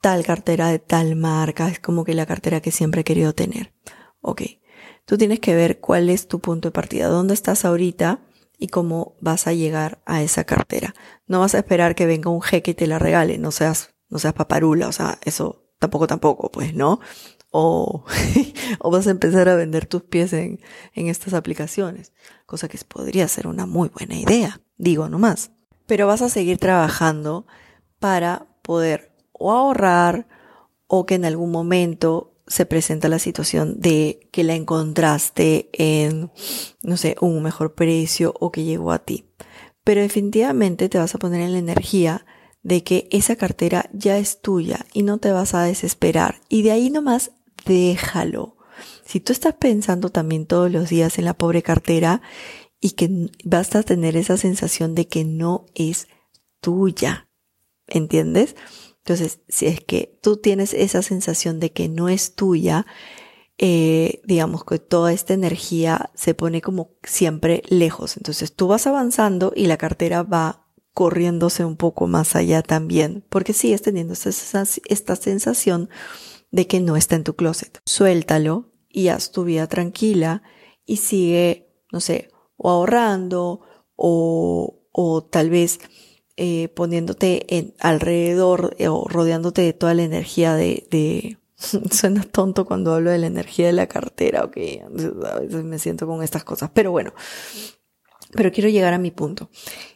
tal 0.01 0.23
cartera 0.23 0.67
de 0.67 0.77
tal 0.77 1.15
marca, 1.15 1.67
es 1.67 1.79
como 1.79 2.05
que 2.05 2.13
la 2.13 2.27
cartera 2.27 2.61
que 2.61 2.69
siempre 2.69 3.01
he 3.01 3.03
querido 3.03 3.33
tener. 3.33 3.73
Ok, 4.21 4.43
tú 5.05 5.17
tienes 5.17 5.39
que 5.39 5.55
ver 5.55 5.79
cuál 5.79 6.11
es 6.11 6.27
tu 6.27 6.39
punto 6.39 6.67
de 6.67 6.73
partida, 6.73 7.07
dónde 7.07 7.33
estás 7.33 7.65
ahorita 7.65 8.19
y 8.59 8.67
cómo 8.67 9.15
vas 9.19 9.47
a 9.47 9.53
llegar 9.53 10.03
a 10.05 10.21
esa 10.21 10.43
cartera. 10.43 10.93
No 11.25 11.39
vas 11.39 11.55
a 11.55 11.57
esperar 11.57 11.95
que 11.95 12.05
venga 12.05 12.29
un 12.29 12.43
jeque 12.43 12.69
y 12.69 12.75
te 12.75 12.85
la 12.85 12.99
regale, 12.99 13.39
no 13.39 13.49
seas, 13.49 13.95
no 14.09 14.19
seas 14.19 14.35
paparula, 14.35 14.87
o 14.87 14.91
sea, 14.91 15.17
eso 15.23 15.71
tampoco 15.79 16.05
tampoco, 16.05 16.51
pues, 16.51 16.75
¿no? 16.75 16.99
O, 17.51 18.03
o 18.79 18.91
vas 18.91 19.07
a 19.07 19.11
empezar 19.11 19.49
a 19.49 19.55
vender 19.55 19.85
tus 19.85 20.03
pies 20.03 20.33
en, 20.33 20.59
en 20.93 21.07
estas 21.07 21.33
aplicaciones, 21.33 22.13
cosa 22.45 22.67
que 22.67 22.77
podría 22.87 23.27
ser 23.27 23.47
una 23.47 23.65
muy 23.65 23.89
buena 23.89 24.15
idea, 24.15 24.61
digo 24.77 25.09
nomás. 25.09 25.51
Pero 25.85 26.07
vas 26.07 26.21
a 26.21 26.29
seguir 26.29 26.57
trabajando 26.57 27.47
para 27.99 28.47
poder 28.61 29.13
o 29.31 29.51
ahorrar 29.51 30.27
o 30.87 31.05
que 31.05 31.15
en 31.15 31.25
algún 31.25 31.51
momento 31.51 32.33
se 32.47 32.65
presenta 32.65 33.09
la 33.09 33.19
situación 33.19 33.79
de 33.79 34.29
que 34.31 34.43
la 34.43 34.55
encontraste 34.55 35.69
en, 35.73 36.31
no 36.81 36.97
sé, 36.97 37.15
un 37.19 37.43
mejor 37.43 37.75
precio 37.75 38.33
o 38.39 38.51
que 38.51 38.63
llegó 38.63 38.91
a 38.91 38.99
ti. 38.99 39.29
Pero 39.83 40.01
definitivamente 40.01 40.89
te 40.89 40.97
vas 40.97 41.13
a 41.13 41.19
poner 41.19 41.41
en 41.41 41.53
la 41.53 41.59
energía 41.59 42.25
de 42.63 42.83
que 42.83 43.07
esa 43.11 43.35
cartera 43.35 43.89
ya 43.93 44.17
es 44.17 44.41
tuya 44.41 44.85
y 44.93 45.03
no 45.03 45.17
te 45.17 45.31
vas 45.31 45.53
a 45.53 45.63
desesperar. 45.63 46.41
Y 46.49 46.63
de 46.63 46.71
ahí 46.71 46.89
nomás 46.89 47.31
déjalo. 47.67 48.57
Si 49.05 49.19
tú 49.19 49.33
estás 49.33 49.55
pensando 49.55 50.09
también 50.09 50.45
todos 50.45 50.71
los 50.71 50.89
días 50.89 51.17
en 51.17 51.25
la 51.25 51.33
pobre 51.33 51.63
cartera 51.63 52.21
y 52.79 52.91
que 52.91 53.29
vas 53.43 53.75
a 53.75 53.83
tener 53.83 54.15
esa 54.15 54.37
sensación 54.37 54.95
de 54.95 55.07
que 55.07 55.23
no 55.23 55.65
es 55.75 56.07
tuya, 56.61 57.29
¿entiendes? 57.87 58.55
Entonces, 58.97 59.39
si 59.47 59.67
es 59.67 59.81
que 59.81 60.19
tú 60.21 60.37
tienes 60.37 60.73
esa 60.73 61.01
sensación 61.01 61.59
de 61.59 61.71
que 61.71 61.87
no 61.87 62.09
es 62.09 62.35
tuya, 62.35 62.85
eh, 63.57 64.21
digamos 64.25 64.63
que 64.65 64.77
toda 64.77 65.13
esta 65.13 65.33
energía 65.33 66.11
se 66.13 66.33
pone 66.33 66.61
como 66.61 66.91
siempre 67.03 67.63
lejos. 67.69 68.17
Entonces 68.17 68.53
tú 68.53 68.67
vas 68.67 68.85
avanzando 68.85 69.53
y 69.55 69.67
la 69.67 69.77
cartera 69.77 70.23
va 70.23 70.67
corriéndose 70.93 71.63
un 71.63 71.77
poco 71.77 72.07
más 72.07 72.35
allá 72.35 72.61
también, 72.63 73.23
porque 73.29 73.53
sigues 73.53 73.81
teniendo 73.81 74.13
esta, 74.13 74.63
esta 74.87 75.15
sensación 75.15 75.89
de 76.51 76.67
que 76.67 76.79
no 76.79 76.95
está 76.95 77.15
en 77.15 77.23
tu 77.23 77.35
closet. 77.35 77.79
Suéltalo 77.85 78.71
y 78.89 79.09
haz 79.09 79.31
tu 79.31 79.43
vida 79.43 79.67
tranquila 79.67 80.43
y 80.85 80.97
sigue, 80.97 81.69
no 81.91 81.99
sé, 81.99 82.29
o 82.55 82.69
ahorrando 82.69 83.61
o, 83.95 84.83
o 84.91 85.23
tal 85.23 85.49
vez 85.49 85.79
eh, 86.37 86.69
poniéndote 86.69 87.57
en, 87.57 87.73
alrededor 87.79 88.75
eh, 88.77 88.87
o 88.87 89.05
rodeándote 89.07 89.61
de 89.63 89.73
toda 89.73 89.93
la 89.93 90.03
energía 90.03 90.55
de, 90.55 90.87
de 90.91 91.39
suena 91.91 92.23
tonto 92.23 92.65
cuando 92.65 92.93
hablo 92.93 93.09
de 93.11 93.17
la 93.17 93.27
energía 93.27 93.67
de 93.67 93.73
la 93.73 93.87
cartera, 93.87 94.43
ok, 94.43 94.57
a 95.25 95.39
veces 95.39 95.63
me 95.63 95.79
siento 95.79 96.05
con 96.05 96.21
estas 96.21 96.43
cosas, 96.43 96.69
pero 96.73 96.91
bueno, 96.91 97.13
pero 98.33 98.51
quiero 98.51 98.69
llegar 98.69 98.93
a 98.93 98.99
mi 98.99 99.11
punto, 99.11 99.49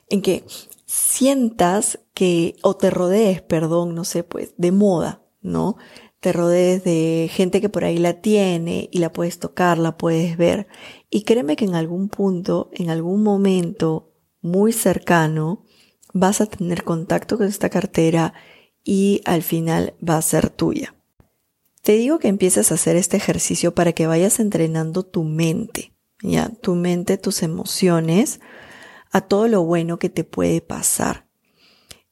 en 0.09 0.21
que 0.21 0.43
sientas 0.85 1.99
que, 2.13 2.55
o 2.63 2.75
te 2.75 2.89
rodees, 2.89 3.41
perdón, 3.41 3.93
no 3.93 4.03
sé, 4.03 4.23
pues, 4.23 4.53
de 4.57 4.71
moda, 4.71 5.23
¿no? 5.41 5.77
Te 6.21 6.31
rodees 6.33 6.83
de 6.83 7.29
gente 7.31 7.61
que 7.61 7.69
por 7.69 7.83
ahí 7.83 7.97
la 7.97 8.21
tiene 8.21 8.89
y 8.91 8.99
la 8.99 9.11
puedes 9.11 9.39
tocar, 9.39 9.79
la 9.79 9.97
puedes 9.97 10.37
ver. 10.37 10.67
Y 11.09 11.23
créeme 11.23 11.55
que 11.55 11.65
en 11.65 11.73
algún 11.73 12.09
punto, 12.09 12.69
en 12.73 12.91
algún 12.91 13.23
momento 13.23 14.13
muy 14.39 14.71
cercano, 14.71 15.65
vas 16.13 16.39
a 16.39 16.45
tener 16.45 16.83
contacto 16.83 17.37
con 17.37 17.47
esta 17.47 17.69
cartera 17.69 18.35
y 18.83 19.21
al 19.25 19.41
final 19.41 19.95
va 20.07 20.17
a 20.17 20.21
ser 20.21 20.51
tuya. 20.51 20.95
Te 21.81 21.93
digo 21.93 22.19
que 22.19 22.27
empieces 22.27 22.71
a 22.71 22.75
hacer 22.75 22.97
este 22.97 23.17
ejercicio 23.17 23.73
para 23.73 23.93
que 23.93 24.05
vayas 24.05 24.39
entrenando 24.39 25.03
tu 25.03 25.23
mente, 25.23 25.95
ya, 26.21 26.49
tu 26.49 26.75
mente, 26.75 27.17
tus 27.17 27.41
emociones, 27.41 28.41
a 29.11 29.21
todo 29.21 29.47
lo 29.47 29.63
bueno 29.63 29.97
que 29.97 30.09
te 30.09 30.23
puede 30.23 30.61
pasar. 30.61 31.27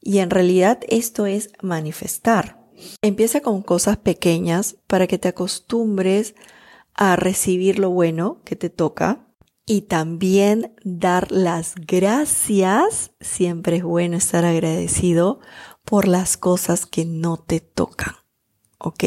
Y 0.00 0.18
en 0.18 0.30
realidad 0.30 0.80
esto 0.88 1.26
es 1.26 1.50
manifestar. 1.62 2.59
Empieza 3.02 3.40
con 3.40 3.62
cosas 3.62 3.96
pequeñas 3.96 4.76
para 4.86 5.06
que 5.06 5.18
te 5.18 5.28
acostumbres 5.28 6.34
a 6.94 7.16
recibir 7.16 7.78
lo 7.78 7.90
bueno 7.90 8.40
que 8.44 8.56
te 8.56 8.70
toca 8.70 9.26
y 9.66 9.82
también 9.82 10.74
dar 10.84 11.30
las 11.30 11.74
gracias. 11.76 13.12
Siempre 13.20 13.76
es 13.76 13.84
bueno 13.84 14.16
estar 14.16 14.44
agradecido 14.44 15.40
por 15.84 16.08
las 16.08 16.36
cosas 16.36 16.86
que 16.86 17.04
no 17.04 17.36
te 17.36 17.60
tocan. 17.60 18.14
¿Ok? 18.78 19.04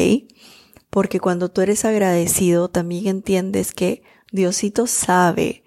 Porque 0.90 1.20
cuando 1.20 1.50
tú 1.50 1.60
eres 1.60 1.84
agradecido 1.84 2.68
también 2.68 3.08
entiendes 3.08 3.72
que 3.72 4.02
Diosito 4.32 4.86
sabe 4.86 5.64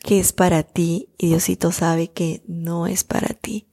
que 0.00 0.20
es 0.20 0.32
para 0.32 0.62
ti 0.62 1.08
y 1.16 1.28
Diosito 1.28 1.72
sabe 1.72 2.08
que 2.08 2.42
no 2.46 2.86
es 2.86 3.04
para 3.04 3.28
ti. 3.34 3.68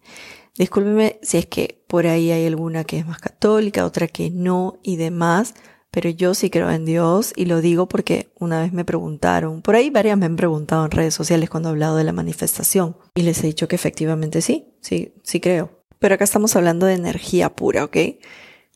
Discúlpeme 0.58 1.20
si 1.22 1.38
es 1.38 1.46
que 1.46 1.84
por 1.88 2.08
ahí 2.08 2.32
hay 2.32 2.46
alguna 2.46 2.84
que 2.84 3.00
es 3.00 3.06
más 3.06 3.20
católica, 3.20 3.86
otra 3.86 4.08
que 4.08 4.30
no 4.30 4.80
y 4.84 4.98
demás 4.98 5.54
pero 5.92 6.10
yo 6.10 6.34
sí 6.34 6.50
creo 6.50 6.72
en 6.72 6.86
Dios 6.86 7.34
y 7.36 7.46
lo 7.46 7.60
digo 7.60 7.88
porque 7.88 8.32
una 8.40 8.62
vez 8.62 8.72
me 8.72 8.86
preguntaron, 8.86 9.62
por 9.62 9.76
ahí 9.76 9.90
varias 9.90 10.18
me 10.18 10.26
han 10.26 10.38
preguntado 10.38 10.86
en 10.86 10.92
redes 10.92 11.14
sociales 11.14 11.50
cuando 11.50 11.68
he 11.70 11.72
hablado 11.74 11.98
de 11.98 12.06
la 12.06 12.14
manifestación 12.14 12.96
y 13.14 13.24
les 13.24 13.44
he 13.44 13.48
dicho 13.48 13.68
que 13.68 13.76
efectivamente 13.76 14.42
sí, 14.42 14.74
sí, 14.80 15.14
sí 15.24 15.42
creo. 15.42 15.84
Pero 16.00 16.16
acá 16.16 16.24
estamos 16.24 16.56
hablando 16.56 16.86
de 16.86 16.94
energía 16.94 17.54
pura, 17.54 17.84
¿ok? 17.84 17.98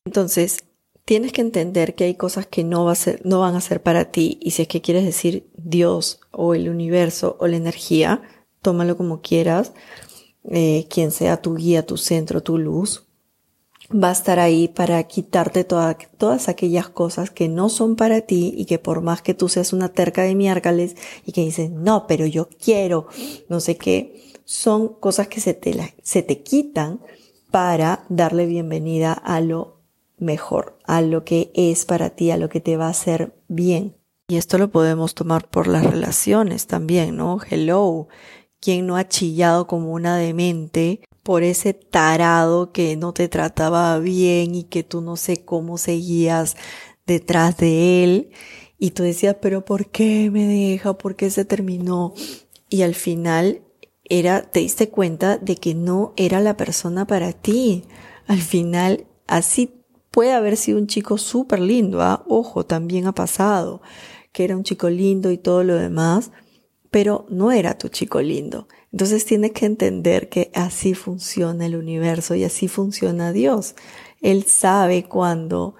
Entonces, 0.03 0.65
tienes 1.05 1.31
que 1.31 1.41
entender 1.41 1.95
que 1.95 2.03
hay 2.03 2.15
cosas 2.15 2.47
que 2.47 2.65
no, 2.65 2.83
va 2.83 2.91
a 2.91 2.95
ser, 2.95 3.21
no 3.25 3.39
van 3.39 3.55
a 3.55 3.61
ser 3.61 3.81
para 3.81 4.11
ti 4.11 4.37
y 4.41 4.51
si 4.51 4.63
es 4.63 4.67
que 4.67 4.81
quieres 4.81 5.05
decir 5.05 5.49
Dios 5.55 6.19
o 6.31 6.53
el 6.53 6.67
universo 6.67 7.37
o 7.39 7.47
la 7.47 7.55
energía, 7.55 8.23
tómalo 8.61 8.97
como 8.97 9.21
quieras, 9.21 9.71
eh, 10.49 10.87
quien 10.89 11.11
sea 11.11 11.41
tu 11.41 11.55
guía, 11.55 11.85
tu 11.85 11.97
centro, 11.97 12.41
tu 12.43 12.57
luz, 12.57 13.05
va 13.91 14.09
a 14.09 14.13
estar 14.13 14.39
ahí 14.39 14.67
para 14.67 15.03
quitarte 15.03 15.63
todas 15.63 16.49
aquellas 16.49 16.89
cosas 16.89 17.29
que 17.29 17.47
no 17.47 17.69
son 17.69 17.95
para 17.95 18.21
ti 18.21 18.53
y 18.57 18.65
que 18.65 18.79
por 18.79 19.01
más 19.01 19.21
que 19.21 19.33
tú 19.33 19.49
seas 19.49 19.73
una 19.73 19.89
terca 19.89 20.23
de 20.23 20.35
miércoles 20.35 20.95
y 21.25 21.31
que 21.31 21.41
dices, 21.41 21.69
no, 21.71 22.07
pero 22.07 22.25
yo 22.25 22.49
quiero, 22.49 23.07
no 23.47 23.59
sé 23.59 23.77
qué, 23.77 24.33
son 24.43 24.87
cosas 24.87 25.27
que 25.27 25.39
se 25.39 25.53
te, 25.53 25.95
se 26.01 26.23
te 26.23 26.41
quitan 26.41 26.99
para 27.51 28.05
darle 28.09 28.45
bienvenida 28.45 29.13
a 29.13 29.39
lo 29.41 29.81
mejor, 30.17 30.77
a 30.85 31.01
lo 31.01 31.23
que 31.23 31.51
es 31.53 31.85
para 31.85 32.11
ti, 32.11 32.31
a 32.31 32.37
lo 32.37 32.49
que 32.49 32.61
te 32.61 32.77
va 32.77 32.87
a 32.87 32.91
hacer 32.91 33.35
bien. 33.47 33.95
Y 34.27 34.37
esto 34.37 34.57
lo 34.57 34.71
podemos 34.71 35.13
tomar 35.13 35.47
por 35.47 35.67
las 35.67 35.85
relaciones 35.85 36.65
también, 36.65 37.15
¿no? 37.17 37.39
Hello. 37.47 38.07
¿Quién 38.65 38.87
no 38.87 38.97
ha 38.97 39.07
chillado 39.07 39.67
como 39.67 39.93
una 39.93 40.17
demente 40.17 41.01
por 41.21 41.43
ese 41.43 41.75
tarado 41.75 42.71
que 42.71 42.97
no 42.97 43.13
te 43.13 43.27
trataba 43.27 43.99
bien 43.99 44.55
y 44.55 44.63
que 44.63 44.81
tú 44.81 45.01
no 45.01 45.17
sé 45.17 45.45
cómo 45.45 45.77
seguías 45.77 46.57
detrás 47.05 47.57
de 47.57 48.03
él 48.03 48.31
y 48.79 48.89
tú 48.89 49.03
decías, 49.03 49.35
pero 49.39 49.63
¿por 49.63 49.91
qué 49.91 50.31
me 50.31 50.47
deja? 50.47 50.97
¿Por 50.97 51.15
qué 51.15 51.29
se 51.29 51.45
terminó? 51.45 52.15
Y 52.67 52.81
al 52.81 52.95
final 52.95 53.61
era, 54.03 54.41
te 54.41 54.61
diste 54.61 54.89
cuenta 54.89 55.37
de 55.37 55.57
que 55.57 55.75
no 55.75 56.13
era 56.17 56.39
la 56.39 56.57
persona 56.57 57.05
para 57.05 57.33
ti. 57.33 57.83
Al 58.25 58.41
final, 58.41 59.05
así 59.27 59.75
puede 60.09 60.33
haber 60.33 60.57
sido 60.57 60.79
un 60.79 60.87
chico 60.87 61.19
súper 61.19 61.59
lindo, 61.59 62.01
¿ah? 62.01 62.25
Ojo, 62.27 62.65
también 62.65 63.05
ha 63.05 63.13
pasado, 63.13 63.83
que 64.31 64.43
era 64.43 64.57
un 64.57 64.63
chico 64.63 64.89
lindo 64.89 65.29
y 65.29 65.37
todo 65.37 65.63
lo 65.63 65.75
demás, 65.75 66.31
pero 66.91 67.25
no 67.29 67.51
era 67.51 67.77
tu 67.77 67.89
chico 67.89 68.21
lindo. 68.21 68.67
Entonces 68.91 69.25
tienes 69.25 69.51
que 69.51 69.65
entender 69.65 70.29
que 70.29 70.51
así 70.53 70.93
funciona 70.93 71.65
el 71.65 71.75
universo 71.75 72.35
y 72.35 72.43
así 72.43 72.67
funciona 72.67 73.33
Dios. 73.33 73.75
Él 74.21 74.43
sabe 74.43 75.03
cuándo, 75.03 75.75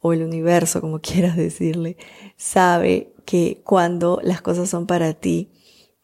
o 0.00 0.12
el 0.12 0.22
universo, 0.22 0.80
como 0.80 0.98
quieras 1.00 1.36
decirle, 1.36 1.96
sabe 2.36 3.12
que 3.24 3.60
cuando 3.64 4.20
las 4.22 4.40
cosas 4.40 4.70
son 4.70 4.86
para 4.86 5.14
ti, 5.14 5.50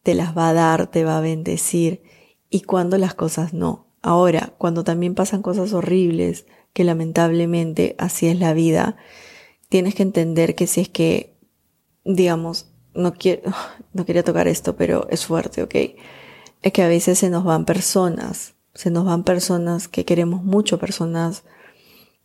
te 0.03 0.15
las 0.15 0.37
va 0.37 0.49
a 0.49 0.53
dar, 0.53 0.91
te 0.91 1.05
va 1.05 1.19
a 1.19 1.23
bendecir, 1.23 2.03
y 2.51 2.63
cuando 2.63 2.99
las 2.99 3.15
cosas 3.15 3.55
no. 3.55 3.87
Ahora, 4.03 4.53
cuando 4.59 4.85
también 4.85 5.15
pasan 5.15 5.43
cosas 5.43 5.73
horribles, 5.73 6.47
que 6.73 6.85
lamentablemente 6.85 7.95
así 7.99 8.27
es 8.27 8.39
la 8.39 8.53
vida, 8.53 8.97
tienes 9.69 9.95
que 9.95 10.03
entender 10.03 10.55
que 10.55 10.67
si 10.67 10.83
es 10.83 10.89
que, 10.89 11.39
digamos, 12.05 12.72
no 12.95 13.15
quiero, 13.15 13.53
no 13.93 14.05
quería 14.05 14.25
tocar 14.25 14.49
esto, 14.49 14.77
pero 14.77 15.07
es 15.11 15.27
fuerte, 15.27 15.63
¿ok? 15.63 15.75
Es 16.63 16.73
que 16.73 16.83
a 16.83 16.89
veces 16.89 17.19
se 17.19 17.31
nos 17.31 17.45
van 17.45 17.65
personas, 17.65 18.55
se 18.75 18.91
nos 18.91 19.05
van 19.05 19.25
personas 19.25 19.89
que 19.89 20.05
queremos 20.05 20.43
mucho, 20.43 20.79
personas 20.79 21.45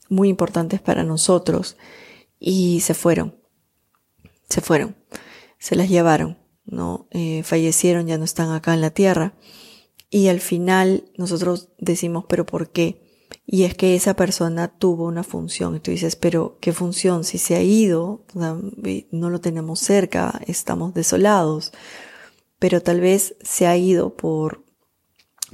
muy 0.10 0.30
importantes 0.30 0.80
para 0.80 1.04
nosotros, 1.04 1.78
y 2.40 2.82
se 2.82 2.94
fueron, 2.94 3.36
se 4.50 4.62
fueron, 4.62 4.96
se 5.58 5.76
las 5.76 5.90
llevaron, 5.90 6.38
¿no? 6.66 7.08
Eh, 7.12 7.44
fallecieron, 7.44 8.08
ya 8.08 8.18
no 8.18 8.26
están 8.26 8.52
acá 8.52 8.74
en 8.74 8.82
la 8.82 8.92
tierra. 8.92 9.34
Y 10.10 10.28
al 10.28 10.40
final 10.40 11.06
nosotros 11.18 11.70
decimos, 11.80 12.26
pero 12.30 12.46
¿por 12.46 12.70
qué? 12.70 13.07
Y 13.46 13.64
es 13.64 13.76
que 13.76 13.96
esa 13.96 14.16
persona 14.16 14.68
tuvo 14.68 15.06
una 15.06 15.24
función. 15.24 15.76
Y 15.76 15.80
tú 15.80 15.92
dices, 15.92 16.16
pero 16.16 16.58
¿qué 16.60 16.74
función? 16.74 17.24
Si 17.24 17.38
se 17.38 17.56
ha 17.56 17.62
ido, 17.62 18.26
no 18.34 19.30
lo 19.30 19.40
tenemos 19.40 19.80
cerca, 19.80 20.42
estamos 20.48 20.94
desolados. 20.94 21.72
Pero 22.60 22.82
tal 22.82 23.00
vez 23.00 23.36
se 23.42 23.68
ha 23.68 23.78
ido 23.78 24.16
por, 24.18 24.66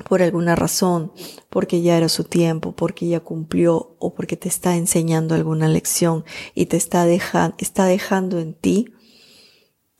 por 0.07 0.23
alguna 0.23 0.55
razón, 0.55 1.11
porque 1.49 1.81
ya 1.81 1.97
era 1.97 2.09
su 2.09 2.23
tiempo, 2.23 2.75
porque 2.75 3.07
ya 3.07 3.19
cumplió 3.19 3.95
o 3.99 4.15
porque 4.15 4.37
te 4.37 4.49
está 4.49 4.75
enseñando 4.75 5.35
alguna 5.35 5.67
lección 5.67 6.25
y 6.55 6.65
te 6.65 6.77
está 6.77 7.05
dejando, 7.05 7.55
está 7.59 7.85
dejando 7.85 8.39
en 8.39 8.55
ti 8.55 8.93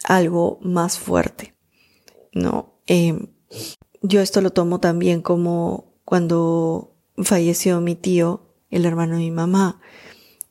algo 0.03 0.59
más 0.61 0.97
fuerte. 0.97 1.55
No, 2.31 2.79
eh, 2.87 3.27
yo 4.01 4.21
esto 4.21 4.41
lo 4.41 4.49
tomo 4.49 4.79
también 4.79 5.21
como 5.21 5.93
cuando 6.03 6.92
falleció 7.17 7.81
mi 7.81 7.95
tío, 7.95 8.41
el 8.69 8.85
hermano 8.85 9.13
de 9.13 9.21
mi 9.21 9.31
mamá, 9.31 9.79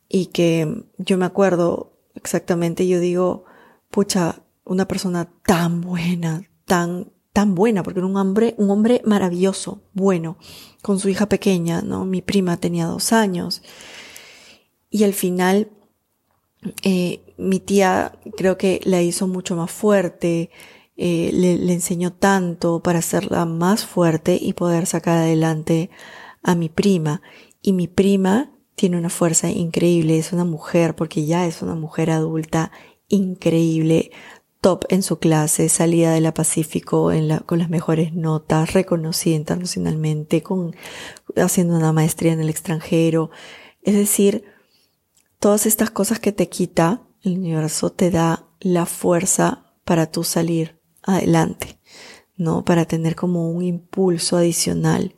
y 0.08 0.26
que 0.26 0.84
yo 0.98 1.18
me 1.18 1.24
acuerdo 1.24 1.92
exactamente, 2.14 2.86
yo 2.86 3.00
digo, 3.00 3.44
pucha, 3.90 4.42
una 4.64 4.86
persona 4.86 5.28
tan 5.44 5.80
buena, 5.80 6.48
tan, 6.66 7.12
tan 7.32 7.54
buena, 7.54 7.82
porque 7.82 8.00
era 8.00 8.06
un 8.06 8.16
hombre, 8.16 8.54
un 8.58 8.70
hombre 8.70 9.02
maravilloso, 9.04 9.82
bueno, 9.92 10.36
con 10.82 10.98
su 10.98 11.08
hija 11.08 11.28
pequeña, 11.28 11.82
¿no? 11.82 12.04
Mi 12.04 12.22
prima 12.22 12.56
tenía 12.58 12.86
dos 12.86 13.12
años. 13.12 13.62
Y 14.90 15.04
al 15.04 15.14
final, 15.14 15.70
eh, 16.82 17.34
mi 17.38 17.58
tía 17.60 18.18
creo 18.36 18.56
que 18.58 18.80
la 18.84 19.02
hizo 19.02 19.26
mucho 19.26 19.56
más 19.56 19.70
fuerte, 19.70 20.50
eh, 20.96 21.30
le, 21.32 21.56
le, 21.56 21.72
enseñó 21.72 22.12
tanto 22.12 22.80
para 22.82 22.98
hacerla 22.98 23.46
más 23.46 23.86
fuerte 23.86 24.38
y 24.40 24.52
poder 24.52 24.86
sacar 24.86 25.18
adelante 25.18 25.90
a 26.42 26.54
mi 26.54 26.68
prima. 26.68 27.22
Y 27.60 27.72
mi 27.72 27.88
prima 27.88 28.52
tiene 28.74 28.98
una 28.98 29.10
fuerza 29.10 29.50
increíble, 29.50 30.18
es 30.18 30.32
una 30.32 30.44
mujer, 30.44 30.94
porque 30.96 31.24
ya 31.24 31.46
es 31.46 31.62
una 31.62 31.74
mujer 31.74 32.10
adulta 32.10 32.72
increíble, 33.08 34.10
top 34.60 34.84
en 34.88 35.02
su 35.02 35.18
clase, 35.18 35.68
salida 35.68 36.12
de 36.12 36.20
la 36.20 36.34
Pacífico 36.34 37.10
con 37.46 37.58
las 37.58 37.68
mejores 37.68 38.14
notas, 38.14 38.72
reconocida 38.72 39.34
internacionalmente, 39.34 40.42
con, 40.42 40.74
haciendo 41.36 41.76
una 41.76 41.92
maestría 41.92 42.32
en 42.32 42.40
el 42.40 42.48
extranjero. 42.48 43.30
Es 43.82 43.94
decir, 43.94 44.44
todas 45.38 45.66
estas 45.66 45.90
cosas 45.90 46.20
que 46.20 46.32
te 46.32 46.48
quita, 46.48 47.02
el 47.22 47.38
universo 47.38 47.90
te 47.90 48.10
da 48.10 48.46
la 48.60 48.86
fuerza 48.86 49.74
para 49.84 50.10
tú 50.10 50.22
salir 50.22 50.80
adelante, 51.02 51.78
¿no? 52.36 52.64
Para 52.64 52.84
tener 52.84 53.16
como 53.16 53.50
un 53.50 53.62
impulso 53.62 54.36
adicional. 54.36 55.16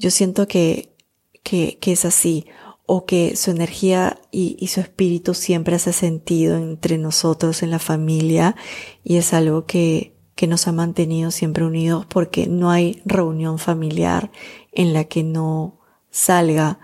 Yo 0.00 0.10
siento 0.10 0.48
que, 0.48 0.96
que, 1.42 1.76
que 1.78 1.92
es 1.92 2.06
así, 2.06 2.46
o 2.86 3.04
que 3.04 3.36
su 3.36 3.50
energía 3.50 4.18
y, 4.30 4.66
su 4.68 4.80
espíritu 4.80 5.34
siempre 5.34 5.76
hace 5.76 5.92
sentido 5.92 6.56
entre 6.56 6.96
nosotros, 6.96 7.62
en 7.62 7.70
la 7.70 7.78
familia, 7.78 8.56
y 9.04 9.18
es 9.18 9.34
algo 9.34 9.66
que, 9.66 10.16
que 10.34 10.46
nos 10.46 10.66
ha 10.66 10.72
mantenido 10.72 11.30
siempre 11.30 11.66
unidos 11.66 12.06
porque 12.06 12.46
no 12.46 12.70
hay 12.70 13.02
reunión 13.04 13.58
familiar 13.58 14.32
en 14.72 14.94
la 14.94 15.04
que 15.04 15.22
no 15.22 15.80
salga 16.10 16.80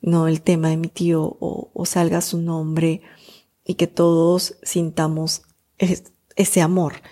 no 0.00 0.28
el 0.28 0.40
tema 0.40 0.68
de 0.68 0.76
mi 0.76 0.86
tío 0.86 1.36
o, 1.40 1.72
o 1.74 1.84
salga 1.84 2.20
su 2.20 2.40
nombre 2.40 3.02
y 3.66 3.74
que 3.74 3.88
todos 3.88 4.56
sintamos 4.62 5.42
ese 6.36 6.62
amor. 6.62 7.02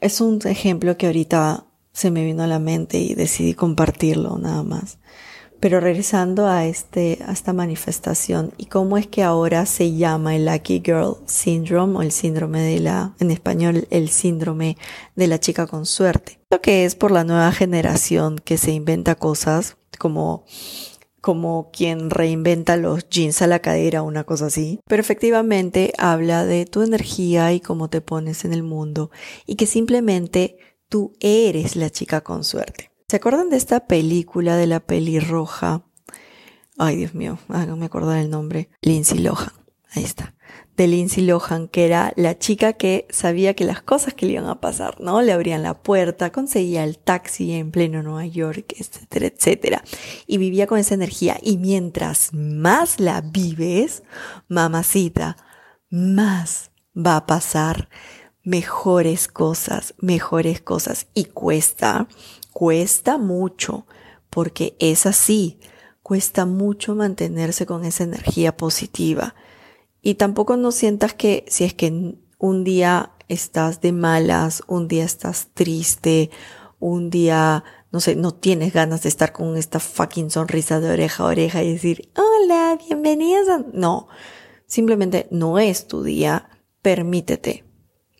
Es 0.00 0.22
un 0.22 0.40
ejemplo 0.46 0.96
que 0.96 1.06
ahorita 1.06 1.66
se 1.96 2.10
me 2.10 2.26
vino 2.26 2.42
a 2.42 2.46
la 2.46 2.58
mente 2.58 2.98
y 2.98 3.14
decidí 3.14 3.54
compartirlo 3.54 4.36
nada 4.36 4.62
más. 4.62 4.98
Pero 5.60 5.80
regresando 5.80 6.46
a 6.46 6.66
este, 6.66 7.20
a 7.26 7.32
esta 7.32 7.54
manifestación 7.54 8.52
y 8.58 8.66
cómo 8.66 8.98
es 8.98 9.06
que 9.06 9.22
ahora 9.22 9.64
se 9.64 9.96
llama 9.96 10.36
el 10.36 10.44
Lucky 10.44 10.82
Girl 10.84 11.16
Syndrome 11.24 11.96
o 11.96 12.02
el 12.02 12.12
síndrome 12.12 12.60
de 12.60 12.80
la, 12.80 13.14
en 13.18 13.30
español, 13.30 13.88
el 13.88 14.10
síndrome 14.10 14.76
de 15.14 15.26
la 15.26 15.40
chica 15.40 15.66
con 15.66 15.86
suerte. 15.86 16.38
Lo 16.50 16.60
que 16.60 16.84
es 16.84 16.96
por 16.96 17.12
la 17.12 17.24
nueva 17.24 17.50
generación 17.52 18.38
que 18.44 18.58
se 18.58 18.72
inventa 18.72 19.14
cosas 19.14 19.78
como 19.98 20.44
como 21.22 21.72
quien 21.72 22.10
reinventa 22.10 22.76
los 22.76 23.08
jeans 23.08 23.42
a 23.42 23.48
la 23.48 23.58
cadera, 23.58 24.02
una 24.02 24.22
cosa 24.22 24.46
así. 24.46 24.78
Pero 24.86 25.00
efectivamente 25.00 25.92
habla 25.98 26.44
de 26.44 26.66
tu 26.66 26.82
energía 26.82 27.52
y 27.52 27.58
cómo 27.58 27.90
te 27.90 28.00
pones 28.00 28.44
en 28.44 28.52
el 28.52 28.62
mundo 28.62 29.10
y 29.44 29.56
que 29.56 29.66
simplemente 29.66 30.56
tú 30.88 31.16
eres 31.20 31.76
la 31.76 31.90
chica 31.90 32.22
con 32.22 32.44
suerte. 32.44 32.90
¿Se 33.08 33.16
acuerdan 33.16 33.50
de 33.50 33.56
esta 33.56 33.86
película 33.86 34.56
de 34.56 34.66
la 34.66 34.80
pelirroja? 34.80 35.84
Ay, 36.78 36.96
Dios 36.96 37.14
mío, 37.14 37.38
háganme 37.48 37.86
acordar 37.86 38.18
el 38.18 38.30
nombre. 38.30 38.70
Lindsay 38.82 39.18
Lohan. 39.18 39.52
Ahí 39.94 40.04
está 40.04 40.36
de 40.76 40.86
Lindsay 40.86 41.24
Lohan, 41.24 41.68
que 41.68 41.86
era 41.86 42.12
la 42.16 42.38
chica 42.38 42.74
que 42.74 43.06
sabía 43.10 43.54
que 43.54 43.64
las 43.64 43.82
cosas 43.82 44.14
que 44.14 44.26
le 44.26 44.32
iban 44.32 44.46
a 44.46 44.60
pasar, 44.60 45.00
¿no? 45.00 45.22
Le 45.22 45.32
abrían 45.32 45.62
la 45.62 45.82
puerta, 45.82 46.30
conseguía 46.30 46.84
el 46.84 46.98
taxi 46.98 47.52
en 47.52 47.70
pleno 47.70 48.02
Nueva 48.02 48.26
York, 48.26 48.74
etcétera, 48.78 49.26
etcétera. 49.26 49.84
Y 50.26 50.36
vivía 50.38 50.66
con 50.66 50.78
esa 50.78 50.94
energía. 50.94 51.38
Y 51.42 51.56
mientras 51.56 52.30
más 52.32 53.00
la 53.00 53.22
vives, 53.22 54.02
mamacita, 54.48 55.36
más 55.88 56.70
va 56.94 57.16
a 57.16 57.26
pasar 57.26 57.88
mejores 58.46 59.26
cosas, 59.26 59.94
mejores 59.98 60.60
cosas. 60.62 61.08
Y 61.12 61.24
cuesta, 61.26 62.08
cuesta 62.52 63.18
mucho, 63.18 63.86
porque 64.30 64.76
es 64.78 65.04
así. 65.04 65.58
Cuesta 66.02 66.46
mucho 66.46 66.94
mantenerse 66.94 67.66
con 67.66 67.84
esa 67.84 68.04
energía 68.04 68.56
positiva 68.56 69.34
y 70.06 70.14
tampoco 70.14 70.56
no 70.56 70.70
sientas 70.70 71.14
que 71.14 71.44
si 71.48 71.64
es 71.64 71.74
que 71.74 72.14
un 72.38 72.62
día 72.62 73.10
estás 73.26 73.80
de 73.80 73.90
malas, 73.90 74.62
un 74.68 74.86
día 74.86 75.04
estás 75.04 75.48
triste, 75.52 76.30
un 76.78 77.10
día, 77.10 77.64
no 77.90 77.98
sé, 77.98 78.14
no 78.14 78.32
tienes 78.32 78.72
ganas 78.72 79.02
de 79.02 79.08
estar 79.08 79.32
con 79.32 79.56
esta 79.56 79.80
fucking 79.80 80.30
sonrisa 80.30 80.78
de 80.78 80.90
oreja 80.90 81.24
a 81.24 81.26
oreja 81.26 81.64
y 81.64 81.72
decir, 81.72 82.12
hola, 82.14 82.78
bienvenidas 82.86 83.48
a... 83.48 83.64
No, 83.72 84.06
simplemente 84.66 85.26
no 85.32 85.58
es 85.58 85.88
tu 85.88 86.04
día, 86.04 86.50
permítete 86.82 87.65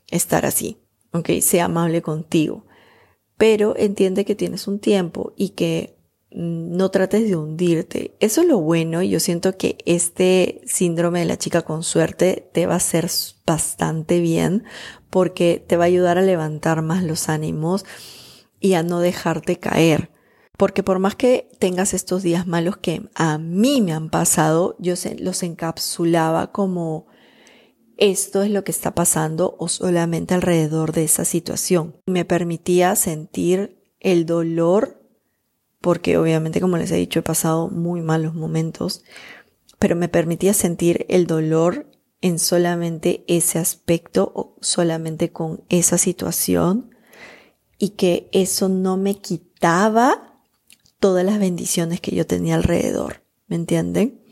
estar 0.09 0.47
así, 0.47 0.79
¿ok? 1.13 1.31
Sea 1.41 1.67
amable 1.67 2.03
contigo, 2.03 2.67
pero 3.37 3.77
entiende 3.77 4.25
que 4.25 4.35
tienes 4.35 4.69
un 4.69 4.79
tiempo 4.79 5.33
y 5.37 5.51
que 5.51 5.97
no 6.31 6.91
trates 6.91 7.29
de 7.29 7.37
hundirte. 7.37 8.17
Eso 8.21 8.43
es 8.43 8.47
lo 8.47 8.59
bueno 8.59 9.01
y 9.03 9.09
yo 9.09 9.21
siento 9.21 9.57
que 9.57 9.79
este 9.87 10.61
síndrome 10.67 11.21
de 11.21 11.25
la 11.25 11.39
chica 11.39 11.63
con 11.63 11.83
suerte 11.83 12.51
te 12.53 12.67
va 12.67 12.75
a 12.75 12.79
hacer 12.79 13.09
bastante 13.47 14.21
bien 14.21 14.65
porque 15.09 15.65
te 15.67 15.77
va 15.77 15.85
a 15.85 15.87
ayudar 15.87 16.19
a 16.19 16.23
levantar 16.23 16.83
más 16.83 17.03
los 17.03 17.29
ánimos 17.29 17.85
y 18.61 18.75
a 18.75 18.83
no 18.83 19.01
dejarte 19.01 19.59
caer. 19.59 20.11
Porque 20.59 20.83
por 20.83 20.99
más 20.99 21.15
que 21.15 21.49
tengas 21.59 21.95
estos 21.95 22.23
días 22.23 22.47
malos 22.47 22.79
que 22.79 23.09
a 23.15 23.39
mí 23.39 23.81
me 23.81 23.93
han 23.93 24.11
pasado, 24.11 24.77
yo 24.79 24.95
los 25.19 25.43
encapsulaba 25.43 26.51
como 26.53 27.07
esto 27.97 28.43
es 28.43 28.51
lo 28.51 28.65
que 28.65 28.73
está 28.73 28.95
pasando 28.95 29.57
o 29.59 29.69
solamente 29.69 30.35
alrededor 30.35 30.93
de 30.93 31.05
esa 31.05 31.25
situación. 31.25 31.97
Me 32.07 32.25
permitía 32.25 32.95
sentir 32.97 33.83
el 34.01 34.27
dolor 34.27 35.03
porque 35.81 36.19
obviamente, 36.19 36.61
como 36.61 36.79
les 36.79 36.91
he 36.91 36.97
dicho, 36.97 37.21
he 37.21 37.23
pasado 37.23 37.69
muy 37.69 38.01
malos 38.01 38.35
momentos, 38.35 39.05
pero 39.79 39.95
me 39.95 40.09
permitía 40.09 40.53
sentir 40.53 41.07
el 41.09 41.27
dolor 41.27 41.87
en 42.21 42.39
solamente 42.39 43.25
ese 43.29 43.59
aspecto 43.59 44.33
o 44.35 44.57
solamente 44.61 45.31
con 45.31 45.63
esa 45.69 45.97
situación 45.97 46.91
y 47.79 47.91
que 47.91 48.29
eso 48.33 48.69
no 48.69 48.97
me 48.97 49.19
quitaba 49.19 50.41
todas 50.99 51.25
las 51.25 51.39
bendiciones 51.39 52.01
que 52.01 52.17
yo 52.17 52.27
tenía 52.27 52.57
alrededor, 52.57 53.23
¿me 53.47 53.57
entienden? 53.57 54.25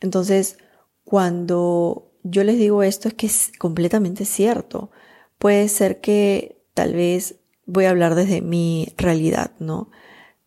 Entonces, 0.00 0.58
cuando 1.04 2.09
yo 2.22 2.44
les 2.44 2.58
digo 2.58 2.82
esto 2.82 3.08
es 3.08 3.14
que 3.14 3.26
es 3.26 3.52
completamente 3.58 4.24
cierto. 4.24 4.90
Puede 5.38 5.68
ser 5.68 6.00
que 6.00 6.60
tal 6.74 6.94
vez 6.94 7.36
voy 7.66 7.84
a 7.86 7.90
hablar 7.90 8.14
desde 8.14 8.40
mi 8.40 8.92
realidad, 8.96 9.52
¿no? 9.58 9.90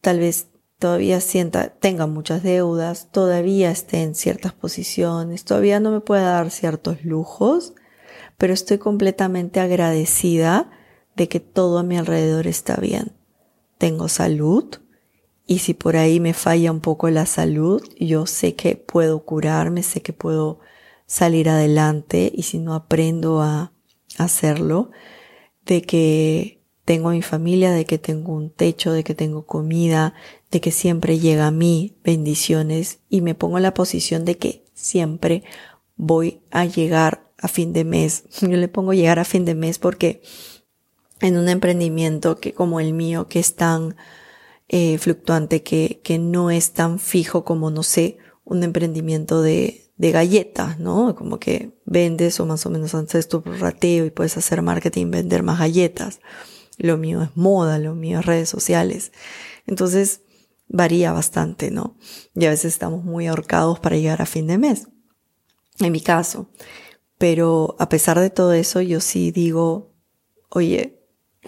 tal 0.03 0.19
vez 0.19 0.47
todavía 0.79 1.21
sienta, 1.21 1.69
tenga 1.69 2.07
muchas 2.07 2.43
deudas, 2.43 3.07
todavía 3.09 3.71
esté 3.71 4.03
en 4.03 4.15
ciertas 4.15 4.51
posiciones, 4.51 5.45
todavía 5.45 5.79
no 5.79 5.91
me 5.91 6.01
pueda 6.01 6.31
dar 6.31 6.51
ciertos 6.51 7.05
lujos, 7.05 7.73
pero 8.37 8.53
estoy 8.53 8.79
completamente 8.79 9.61
agradecida 9.61 10.69
de 11.15 11.29
que 11.29 11.39
todo 11.39 11.79
a 11.79 11.83
mi 11.83 11.97
alrededor 11.97 12.47
está 12.47 12.75
bien. 12.75 13.13
Tengo 13.77 14.09
salud 14.09 14.65
y 15.47 15.59
si 15.59 15.73
por 15.73 15.95
ahí 15.95 16.19
me 16.19 16.33
falla 16.33 16.69
un 16.73 16.81
poco 16.81 17.09
la 17.09 17.25
salud, 17.25 17.81
yo 17.97 18.25
sé 18.25 18.55
que 18.55 18.75
puedo 18.75 19.23
curarme, 19.23 19.83
sé 19.83 20.01
que 20.01 20.11
puedo 20.11 20.59
salir 21.05 21.49
adelante 21.49 22.31
y 22.33 22.43
si 22.43 22.59
no 22.59 22.73
aprendo 22.73 23.41
a 23.41 23.71
hacerlo, 24.17 24.91
de 25.65 25.81
que 25.81 26.61
tengo 26.85 27.09
a 27.09 27.13
mi 27.13 27.21
familia, 27.21 27.71
de 27.71 27.85
que 27.85 27.97
tengo 27.97 28.33
un 28.33 28.49
techo, 28.49 28.91
de 28.91 29.03
que 29.03 29.15
tengo 29.15 29.45
comida, 29.45 30.13
de 30.51 30.61
que 30.61 30.71
siempre 30.71 31.19
llega 31.19 31.47
a 31.47 31.51
mí 31.51 31.95
bendiciones 32.03 32.99
y 33.09 33.21
me 33.21 33.35
pongo 33.35 33.57
en 33.57 33.63
la 33.63 33.73
posición 33.73 34.25
de 34.25 34.37
que 34.37 34.65
siempre 34.73 35.43
voy 35.95 36.41
a 36.51 36.65
llegar 36.65 37.29
a 37.37 37.47
fin 37.47 37.73
de 37.73 37.85
mes. 37.85 38.25
Yo 38.41 38.49
le 38.49 38.67
pongo 38.67 38.93
llegar 38.93 39.19
a 39.19 39.25
fin 39.25 39.45
de 39.45 39.55
mes 39.55 39.79
porque 39.79 40.21
en 41.21 41.37
un 41.37 41.47
emprendimiento 41.47 42.39
que 42.39 42.53
como 42.53 42.79
el 42.79 42.93
mío, 42.93 43.27
que 43.29 43.39
es 43.39 43.55
tan 43.55 43.95
eh, 44.67 44.97
fluctuante, 44.97 45.63
que, 45.63 46.01
que 46.03 46.19
no 46.19 46.51
es 46.51 46.73
tan 46.73 46.99
fijo 46.99 47.45
como, 47.45 47.71
no 47.71 47.83
sé, 47.83 48.17
un 48.43 48.63
emprendimiento 48.63 49.41
de, 49.41 49.82
de 50.03 50.11
galletas, 50.11 50.79
¿no? 50.79 51.15
Como 51.15 51.39
que 51.39 51.79
vendes 51.85 52.37
o 52.41 52.45
más 52.45 52.65
o 52.65 52.69
menos 52.69 52.93
haces 52.93 53.29
tu 53.29 53.39
rateo 53.39 54.03
y 54.03 54.11
puedes 54.11 54.35
hacer 54.35 54.61
marketing, 54.61 55.09
vender 55.09 55.43
más 55.43 55.59
galletas. 55.59 56.19
Lo 56.77 56.97
mío 56.97 57.23
es 57.23 57.29
moda, 57.35 57.79
lo 57.79 57.95
mío 57.95 58.19
es 58.19 58.25
redes 58.25 58.49
sociales. 58.49 59.13
Entonces, 59.65 60.19
varía 60.67 61.13
bastante, 61.13 61.71
¿no? 61.71 61.95
Y 62.35 62.43
a 62.43 62.49
veces 62.49 62.73
estamos 62.73 63.05
muy 63.05 63.27
ahorcados 63.27 63.79
para 63.79 63.95
llegar 63.95 64.21
a 64.21 64.25
fin 64.25 64.45
de 64.45 64.57
mes. 64.57 64.89
En 65.79 65.93
mi 65.93 66.01
caso. 66.01 66.49
Pero 67.17 67.77
a 67.79 67.87
pesar 67.87 68.19
de 68.19 68.29
todo 68.29 68.51
eso, 68.51 68.81
yo 68.81 68.99
sí 68.99 69.31
digo, 69.31 69.93
oye, 70.49 71.01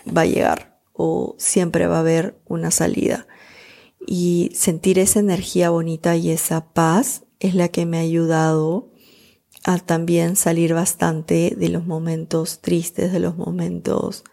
va 0.08 0.22
a 0.22 0.28
llegar 0.28 0.80
o 0.94 1.36
siempre 1.38 1.88
va 1.88 1.98
a 1.98 2.00
haber 2.00 2.40
una 2.46 2.72
salida. 2.72 3.28
Y 4.08 4.54
sentir 4.56 4.98
esa 4.98 5.20
energía 5.20 5.72
bonita 5.72 6.16
y 6.16 6.30
esa 6.30 6.72
paz 6.72 7.25
es 7.46 7.56
la 7.56 7.70
que 7.70 7.86
me 7.86 7.98
ha 7.98 8.02
ayudado 8.02 8.92
a 9.64 9.80
también 9.80 10.36
salir 10.36 10.74
bastante 10.74 11.56
de 11.58 11.70
los 11.70 11.86
momentos 11.86 12.62
tristes, 12.62 13.12
de 13.12 13.20
los 13.20 13.38
momentos 13.38 14.24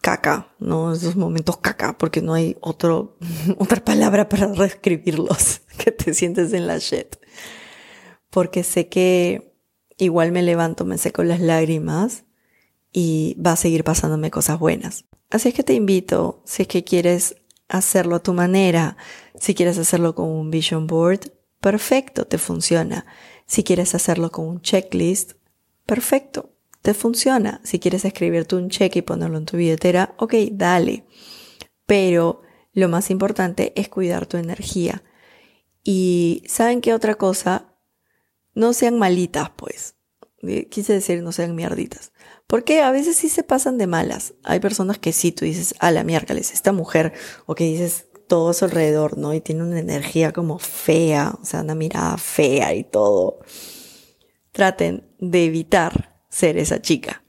caca, 0.00 0.54
¿no? 0.58 0.92
Esos 0.92 1.16
momentos 1.16 1.56
caca, 1.58 1.96
porque 1.96 2.20
no 2.20 2.34
hay 2.34 2.56
otro, 2.60 3.16
otra 3.58 3.82
palabra 3.84 4.28
para 4.28 4.52
reescribirlos, 4.52 5.62
que 5.78 5.92
te 5.92 6.12
sientes 6.12 6.52
en 6.52 6.66
la 6.66 6.78
shit. 6.78 7.16
Porque 8.30 8.64
sé 8.64 8.88
que 8.88 9.54
igual 9.96 10.32
me 10.32 10.42
levanto, 10.42 10.84
me 10.84 10.98
seco 10.98 11.22
las 11.22 11.40
lágrimas 11.40 12.24
y 12.92 13.36
va 13.40 13.52
a 13.52 13.56
seguir 13.56 13.84
pasándome 13.84 14.30
cosas 14.30 14.58
buenas. 14.58 15.04
Así 15.30 15.48
es 15.48 15.54
que 15.54 15.62
te 15.62 15.74
invito, 15.74 16.42
si 16.44 16.62
es 16.62 16.68
que 16.68 16.84
quieres 16.84 17.36
hacerlo 17.68 18.16
a 18.16 18.22
tu 18.22 18.34
manera, 18.34 18.96
si 19.38 19.54
quieres 19.54 19.78
hacerlo 19.78 20.14
con 20.14 20.28
un 20.28 20.50
vision 20.50 20.86
board, 20.86 21.32
perfecto, 21.64 22.26
te 22.26 22.36
funciona. 22.36 23.06
Si 23.46 23.64
quieres 23.64 23.94
hacerlo 23.94 24.30
con 24.30 24.46
un 24.46 24.60
checklist, 24.60 25.32
perfecto, 25.86 26.52
te 26.82 26.92
funciona. 26.92 27.62
Si 27.64 27.78
quieres 27.78 28.04
escribirte 28.04 28.56
un 28.56 28.68
check 28.68 28.94
y 28.96 29.00
ponerlo 29.00 29.38
en 29.38 29.46
tu 29.46 29.56
billetera, 29.56 30.14
ok, 30.18 30.34
dale. 30.52 31.06
Pero 31.86 32.42
lo 32.74 32.90
más 32.90 33.08
importante 33.08 33.72
es 33.76 33.88
cuidar 33.88 34.26
tu 34.26 34.36
energía. 34.36 35.04
Y 35.82 36.42
¿saben 36.46 36.82
qué 36.82 36.92
otra 36.92 37.14
cosa? 37.14 37.74
No 38.52 38.74
sean 38.74 38.98
malitas, 38.98 39.48
pues. 39.56 39.94
Eh, 40.42 40.68
quise 40.68 40.92
decir, 40.92 41.22
no 41.22 41.32
sean 41.32 41.54
mierditas. 41.54 42.12
Porque 42.46 42.82
a 42.82 42.90
veces 42.90 43.16
sí 43.16 43.30
se 43.30 43.42
pasan 43.42 43.78
de 43.78 43.86
malas. 43.86 44.34
Hay 44.42 44.60
personas 44.60 44.98
que 44.98 45.14
sí, 45.14 45.32
tú 45.32 45.46
dices, 45.46 45.74
a 45.78 45.90
la 45.92 46.04
miércoles, 46.04 46.52
esta 46.52 46.72
mujer, 46.72 47.14
o 47.46 47.54
que 47.54 47.64
dices 47.64 48.08
todo 48.26 48.52
su 48.52 48.64
alrededor, 48.64 49.18
¿no? 49.18 49.34
Y 49.34 49.40
tiene 49.40 49.62
una 49.62 49.78
energía 49.78 50.32
como 50.32 50.58
fea, 50.58 51.34
o 51.40 51.44
sea, 51.44 51.62
una 51.62 51.74
mirada 51.74 52.16
fea 52.16 52.74
y 52.74 52.84
todo. 52.84 53.40
Traten 54.52 55.08
de 55.18 55.44
evitar 55.46 56.20
ser 56.28 56.58
esa 56.58 56.80
chica. 56.80 57.24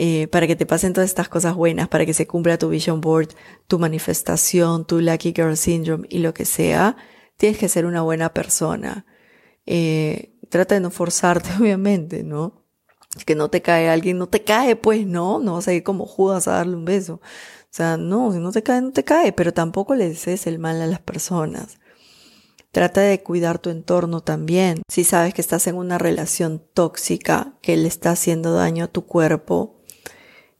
Eh, 0.00 0.28
para 0.28 0.46
que 0.46 0.54
te 0.54 0.64
pasen 0.64 0.92
todas 0.92 1.10
estas 1.10 1.28
cosas 1.28 1.56
buenas, 1.56 1.88
para 1.88 2.06
que 2.06 2.14
se 2.14 2.28
cumpla 2.28 2.56
tu 2.56 2.68
vision 2.68 3.00
board, 3.00 3.30
tu 3.66 3.80
manifestación, 3.80 4.86
tu 4.86 5.00
lucky 5.00 5.32
girl 5.34 5.56
syndrome 5.56 6.06
y 6.08 6.18
lo 6.18 6.32
que 6.32 6.44
sea, 6.44 6.96
tienes 7.36 7.58
que 7.58 7.68
ser 7.68 7.84
una 7.84 8.02
buena 8.02 8.32
persona. 8.32 9.06
Eh, 9.66 10.38
trata 10.50 10.76
de 10.76 10.80
no 10.80 10.90
forzarte, 10.90 11.50
obviamente, 11.60 12.22
¿no? 12.22 12.64
Que 13.26 13.34
no 13.34 13.50
te 13.50 13.60
cae 13.60 13.88
alguien, 13.88 14.18
no 14.18 14.28
te 14.28 14.44
cae, 14.44 14.76
pues, 14.76 15.04
¿no? 15.04 15.40
No 15.40 15.54
vas 15.54 15.66
a 15.66 15.72
ir 15.72 15.82
como 15.82 16.06
Judas 16.06 16.46
a 16.46 16.52
darle 16.52 16.76
un 16.76 16.84
beso. 16.84 17.20
No, 17.78 18.32
no 18.32 18.52
te 18.52 18.62
cae, 18.62 18.80
no 18.82 18.92
te 18.92 19.04
cae, 19.04 19.32
pero 19.32 19.52
tampoco 19.52 19.94
le 19.94 20.08
desees 20.08 20.46
el 20.46 20.58
mal 20.58 20.80
a 20.82 20.86
las 20.86 21.00
personas. 21.00 21.78
Trata 22.70 23.00
de 23.00 23.22
cuidar 23.22 23.58
tu 23.58 23.70
entorno 23.70 24.20
también. 24.20 24.82
Si 24.88 25.04
sabes 25.04 25.32
que 25.32 25.40
estás 25.40 25.66
en 25.66 25.76
una 25.76 25.96
relación 25.96 26.62
tóxica 26.74 27.54
que 27.62 27.76
le 27.76 27.88
está 27.88 28.10
haciendo 28.10 28.52
daño 28.52 28.84
a 28.84 28.88
tu 28.88 29.06
cuerpo, 29.06 29.80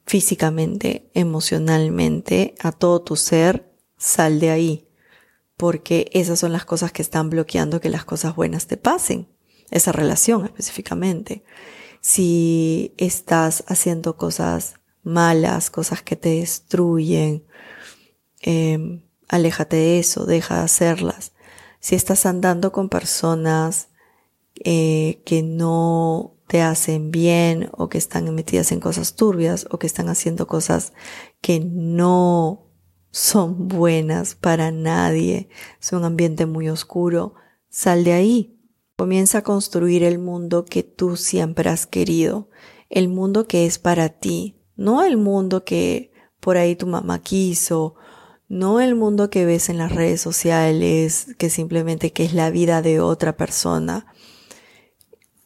físicamente, 0.07 1.11
emocionalmente, 1.13 2.55
a 2.61 2.73
todo 2.73 3.03
tu 3.03 3.17
ser, 3.17 3.71
sal 3.99 4.41
de 4.41 4.51
ahí. 4.51 4.89
Porque 5.57 6.09
esas 6.13 6.39
son 6.39 6.53
las 6.53 6.65
cosas 6.65 6.93
que 6.93 7.03
están 7.03 7.31
bloqueando 7.31 7.81
que 7.81 7.91
las 7.91 8.05
cosas 8.05 8.35
buenas 8.35 8.67
te 8.67 8.77
pasen. 8.79 9.29
Esa 9.71 9.93
relación 9.93 10.47
específicamente. 10.47 11.45
Si 12.01 12.95
estás 12.97 13.65
haciendo 13.67 14.17
cosas 14.17 14.78
malas, 15.09 15.71
cosas 15.71 16.03
que 16.03 16.17
te 16.17 16.29
destruyen, 16.41 17.45
eh, 18.43 19.03
aléjate 19.29 19.77
de 19.77 19.99
eso, 19.99 20.27
deja 20.27 20.59
de 20.59 20.63
hacerlas 20.63 21.33
si 21.81 21.95
estás 21.95 22.27
andando 22.27 22.73
con 22.73 22.89
personas 22.89 23.89
eh, 24.65 25.23
que 25.25 25.43
no 25.43 26.37
te 26.47 26.63
hacen 26.63 27.11
bien 27.11 27.71
o 27.73 27.89
que 27.89 27.99
están 27.99 28.35
metidas 28.35 28.73
en 28.73 28.81
cosas 28.81 29.15
turbias 29.15 29.67
o 29.71 29.79
que 29.79 29.87
están 29.87 30.09
haciendo 30.09 30.47
cosas 30.47 30.93
que 31.41 31.61
no 31.61 32.67
son 33.11 33.69
buenas 33.69 34.35
para 34.35 34.71
nadie, 34.71 35.49
es 35.81 35.93
un 35.93 36.05
ambiente 36.05 36.47
muy 36.47 36.69
oscuro, 36.69 37.35
sal 37.69 38.05
de 38.05 38.13
ahí. 38.13 38.55
Comienza 38.97 39.39
a 39.39 39.43
construir 39.43 40.03
el 40.03 40.19
mundo 40.19 40.65
que 40.65 40.83
tú 40.83 41.17
siempre 41.17 41.71
has 41.71 41.87
querido, 41.87 42.51
el 42.91 43.09
mundo 43.09 43.47
que 43.47 43.65
es 43.65 43.79
para 43.79 44.09
ti, 44.09 44.58
no 44.79 45.05
el 45.05 45.19
mundo 45.19 45.67
que 45.67 46.11
por 46.41 46.57
ahí 46.57 46.75
tu 46.75 46.87
mamá 46.87 47.19
quiso 47.19 47.97
no 48.49 48.81
el 48.81 48.95
mundo 48.95 49.29
que 49.29 49.45
ves 49.45 49.69
en 49.69 49.79
las 49.79 49.93
redes 49.93 50.21
sociales, 50.21 51.27
que 51.37 51.51
simplemente 51.51 52.13
que 52.13 52.25
es 52.25 52.33
la 52.33 52.51
vida 52.51 52.81
de 52.81 53.01
otra 53.01 53.37
persona. 53.37 54.07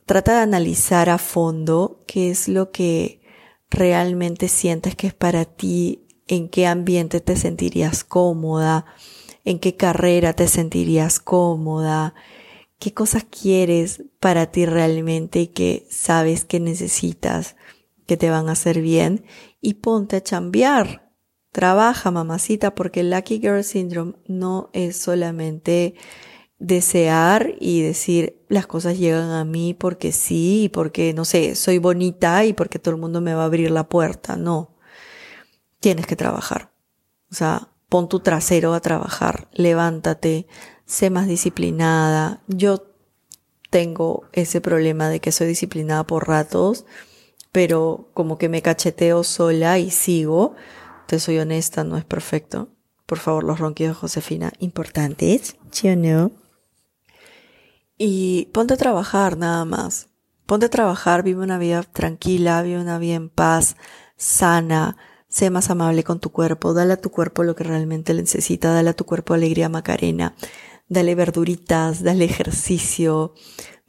Trata 0.06 0.36
de 0.36 0.40
analizar 0.42 1.10
a 1.10 1.18
fondo 1.18 2.04
qué 2.06 2.30
es 2.30 2.48
lo 2.48 2.70
que 2.70 3.20
realmente 3.70 4.48
sientes 4.48 4.94
que 4.94 5.08
es 5.08 5.14
para 5.14 5.44
ti, 5.44 6.06
en 6.28 6.48
qué 6.48 6.66
ambiente 6.66 7.20
te 7.20 7.36
sentirías 7.36 8.04
cómoda, 8.04 8.86
en 9.44 9.58
qué 9.58 9.76
carrera 9.76 10.34
te 10.34 10.46
sentirías 10.46 11.18
cómoda, 11.18 12.14
qué 12.78 12.94
cosas 12.94 13.24
quieres 13.24 14.04
para 14.20 14.46
ti 14.52 14.64
realmente 14.64 15.40
y 15.40 15.46
que 15.48 15.86
sabes 15.90 16.44
que 16.44 16.60
necesitas, 16.60 17.56
que 18.12 18.18
te 18.18 18.28
van 18.28 18.50
a 18.50 18.52
hacer 18.52 18.82
bien 18.82 19.24
y 19.62 19.74
ponte 19.74 20.16
a 20.16 20.22
chambear 20.22 21.10
Trabaja, 21.50 22.10
mamacita, 22.10 22.74
porque 22.74 23.00
el 23.00 23.10
Lucky 23.10 23.38
Girl 23.38 23.64
Syndrome 23.64 24.14
no 24.26 24.68
es 24.74 24.98
solamente 24.98 25.94
desear 26.58 27.54
y 27.58 27.80
decir 27.80 28.44
las 28.48 28.66
cosas 28.66 28.98
llegan 28.98 29.30
a 29.30 29.46
mí 29.46 29.72
porque 29.72 30.12
sí 30.12 30.70
porque, 30.74 31.14
no 31.14 31.24
sé, 31.24 31.54
soy 31.54 31.78
bonita 31.78 32.44
y 32.44 32.52
porque 32.52 32.78
todo 32.78 32.94
el 32.94 33.00
mundo 33.00 33.22
me 33.22 33.32
va 33.32 33.42
a 33.42 33.46
abrir 33.46 33.70
la 33.70 33.88
puerta. 33.88 34.36
No. 34.36 34.76
Tienes 35.80 36.06
que 36.06 36.16
trabajar. 36.16 36.70
O 37.30 37.34
sea, 37.34 37.68
pon 37.88 38.10
tu 38.10 38.20
trasero 38.20 38.74
a 38.74 38.80
trabajar, 38.80 39.48
levántate, 39.52 40.46
sé 40.84 41.08
más 41.08 41.28
disciplinada. 41.28 42.42
Yo 42.46 42.84
tengo 43.70 44.24
ese 44.32 44.60
problema 44.60 45.08
de 45.08 45.20
que 45.20 45.32
soy 45.32 45.46
disciplinada 45.46 46.06
por 46.06 46.28
ratos, 46.28 46.84
pero 47.52 48.08
como 48.14 48.38
que 48.38 48.48
me 48.48 48.62
cacheteo 48.62 49.22
sola 49.22 49.78
y 49.78 49.90
sigo 49.90 50.56
te 51.06 51.20
soy 51.20 51.38
honesta, 51.38 51.84
no 51.84 51.98
es 51.98 52.06
perfecto. 52.06 52.70
Por 53.04 53.18
favor, 53.18 53.44
los 53.44 53.58
ronquidos 53.58 53.98
Josefina, 53.98 54.50
importantes, 54.60 55.56
¿sí 55.70 55.90
o 55.90 55.96
no? 55.96 56.30
Y 57.98 58.46
ponte 58.54 58.72
a 58.72 58.78
trabajar 58.78 59.36
nada 59.36 59.66
más. 59.66 60.08
Ponte 60.46 60.66
a 60.66 60.70
trabajar, 60.70 61.22
vive 61.22 61.42
una 61.42 61.58
vida 61.58 61.82
tranquila, 61.82 62.62
vive 62.62 62.80
una 62.80 62.98
vida 62.98 63.16
en 63.16 63.28
paz, 63.28 63.76
sana, 64.16 64.96
sé 65.28 65.50
más 65.50 65.68
amable 65.68 66.02
con 66.02 66.18
tu 66.18 66.30
cuerpo, 66.30 66.72
dale 66.72 66.94
a 66.94 67.00
tu 67.00 67.10
cuerpo 67.10 67.42
lo 67.42 67.54
que 67.54 67.64
realmente 67.64 68.14
le 68.14 68.22
necesita, 68.22 68.72
dale 68.72 68.88
a 68.88 68.96
tu 68.96 69.04
cuerpo 69.04 69.34
alegría 69.34 69.68
Macarena, 69.68 70.34
dale 70.88 71.14
verduritas, 71.14 72.02
dale 72.02 72.24
ejercicio, 72.24 73.34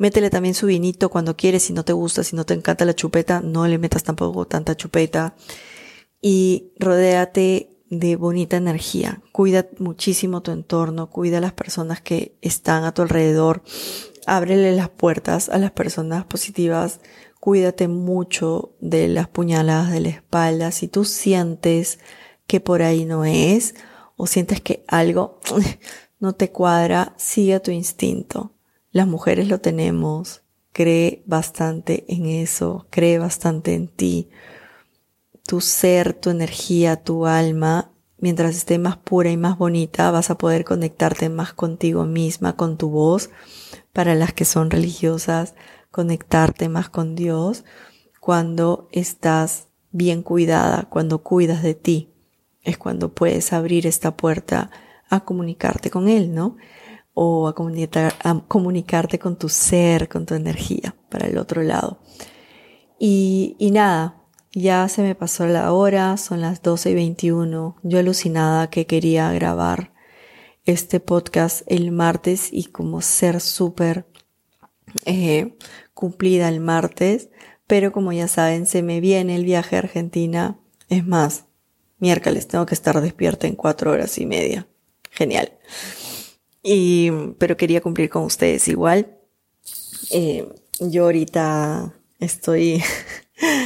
Métele 0.04 0.30
también 0.30 0.54
su 0.54 0.66
vinito 0.66 1.08
cuando 1.08 1.38
quieres, 1.38 1.64
si 1.64 1.72
no 1.72 1.86
te 1.86 1.94
gusta, 1.94 2.26
si 2.26 2.36
no 2.36 2.46
te 2.46 2.54
encanta 2.54 2.84
la 2.84 2.94
chupeta, 2.94 3.40
no 3.40 3.66
le 3.68 3.78
metas 3.78 4.04
tampoco 4.04 4.46
tanta 4.46 4.76
chupeta. 4.76 5.34
Y 6.22 6.74
rodéate 6.78 7.78
de 7.90 8.18
bonita 8.18 8.58
energía. 8.58 9.22
Cuida 9.32 9.66
muchísimo 9.80 10.42
tu 10.42 10.52
entorno, 10.52 11.10
cuida 11.10 11.38
a 11.38 11.40
las 11.40 11.54
personas 11.54 12.02
que 12.02 12.38
están 12.42 12.84
a 12.84 12.94
tu 12.94 13.02
alrededor. 13.02 13.64
Ábrele 14.26 14.76
las 14.76 14.90
puertas 14.90 15.48
a 15.48 15.58
las 15.58 15.72
personas 15.72 16.26
positivas. 16.26 17.00
Cuídate 17.40 17.88
mucho 17.88 18.76
de 18.82 19.08
las 19.08 19.30
puñaladas 19.30 19.94
de 19.94 20.02
la 20.02 20.10
espalda. 20.10 20.72
Si 20.72 20.90
tú 20.90 21.06
sientes 21.06 22.00
que 22.46 22.60
por 22.60 22.82
ahí 22.82 23.06
no 23.06 23.24
es 23.24 23.74
o 24.18 24.28
sientes 24.28 24.60
que 24.60 24.84
algo 24.90 25.40
no 26.20 26.34
te 26.34 26.52
cuadra, 26.52 27.14
sigue 27.16 27.58
tu 27.62 27.72
instinto. 27.72 28.53
Las 28.94 29.08
mujeres 29.08 29.50
lo 29.50 29.60
tenemos. 29.60 30.44
Cree 30.72 31.24
bastante 31.26 32.06
en 32.08 32.28
eso. 32.28 32.88
Cree 32.90 33.20
bastante 33.20 33.74
en 33.74 33.90
ti. 33.90 34.30
Tu 35.46 35.60
ser, 35.60 36.14
tu 36.14 36.30
energía, 36.30 37.04
tu 37.04 37.26
alma 37.26 37.90
mientras 38.24 38.56
esté 38.56 38.80
más 38.80 38.96
pura 38.96 39.32
y 39.32 39.36
más 39.36 39.58
bonita, 39.58 40.10
vas 40.10 40.30
a 40.30 40.38
poder 40.38 40.64
conectarte 40.64 41.28
más 41.28 41.52
contigo 41.52 42.06
misma, 42.06 42.56
con 42.56 42.78
tu 42.78 42.90
voz. 42.90 43.30
Para 43.92 44.16
las 44.16 44.32
que 44.32 44.46
son 44.46 44.72
religiosas, 44.72 45.56
conectarte 45.92 46.70
más 46.70 46.88
con 46.88 47.16
Dios 47.16 47.66
cuando 48.22 48.88
estás 48.94 49.68
bien 49.92 50.24
cuidada, 50.24 50.88
cuando 50.90 51.22
cuidas 51.22 51.64
de 51.64 51.74
ti. 51.76 52.14
Es 52.62 52.78
cuando 52.78 53.14
puedes 53.14 53.52
abrir 53.52 53.86
esta 53.86 54.16
puerta 54.16 54.72
a 55.10 55.26
comunicarte 55.26 55.90
con 55.90 56.08
Él, 56.08 56.34
¿no? 56.34 56.56
O 57.14 57.48
a, 57.48 57.54
comunicarte 58.48 59.20
con 59.20 59.38
tu 59.38 59.50
ser, 59.50 60.10
con 60.10 60.26
tu 60.26 60.34
energía, 60.34 60.96
para 61.10 61.28
el 61.28 61.38
otro 61.38 61.62
lado. 61.62 62.00
Y, 63.00 63.56
y 63.60 63.72
nada, 63.72 64.24
ya 64.54 64.88
se 64.88 65.02
me 65.02 65.16
pasó 65.16 65.48
la 65.48 65.74
hora, 65.74 66.16
son 66.18 66.42
las 66.42 66.62
12 66.62 66.92
y 66.92 66.94
21. 66.94 67.78
Yo 67.84 68.00
alucinada 68.00 68.70
que 68.70 68.86
quería 68.86 69.32
grabar 69.32 69.94
este 70.66 71.00
podcast 71.00 71.64
el 71.68 71.92
martes 71.92 72.50
y 72.52 72.66
como 72.66 73.02
ser 73.02 73.42
súper 73.42 74.06
eh, 75.06 75.56
cumplida 75.94 76.50
el 76.50 76.60
martes. 76.60 77.30
Pero 77.66 77.92
como 77.92 78.14
ya 78.14 78.28
saben, 78.28 78.68
se 78.68 78.84
me 78.84 79.02
viene 79.02 79.36
el 79.36 79.46
viaje 79.46 79.76
a 79.76 79.80
Argentina. 79.80 80.60
Es 80.90 81.06
más, 81.06 81.46
miércoles 81.98 82.48
tengo 82.48 82.66
que 82.66 82.76
estar 82.76 83.00
despierta 83.02 83.48
en 83.48 83.56
cuatro 83.56 83.92
horas 83.92 84.18
y 84.20 84.26
media. 84.26 84.68
Genial. 85.12 85.54
Y, 86.64 87.12
pero 87.38 87.58
quería 87.58 87.82
cumplir 87.82 88.10
con 88.10 88.24
ustedes 88.24 88.68
igual. 88.70 89.18
Eh, 90.12 90.48
yo 90.80 91.04
ahorita 91.04 91.94
estoy 92.20 92.82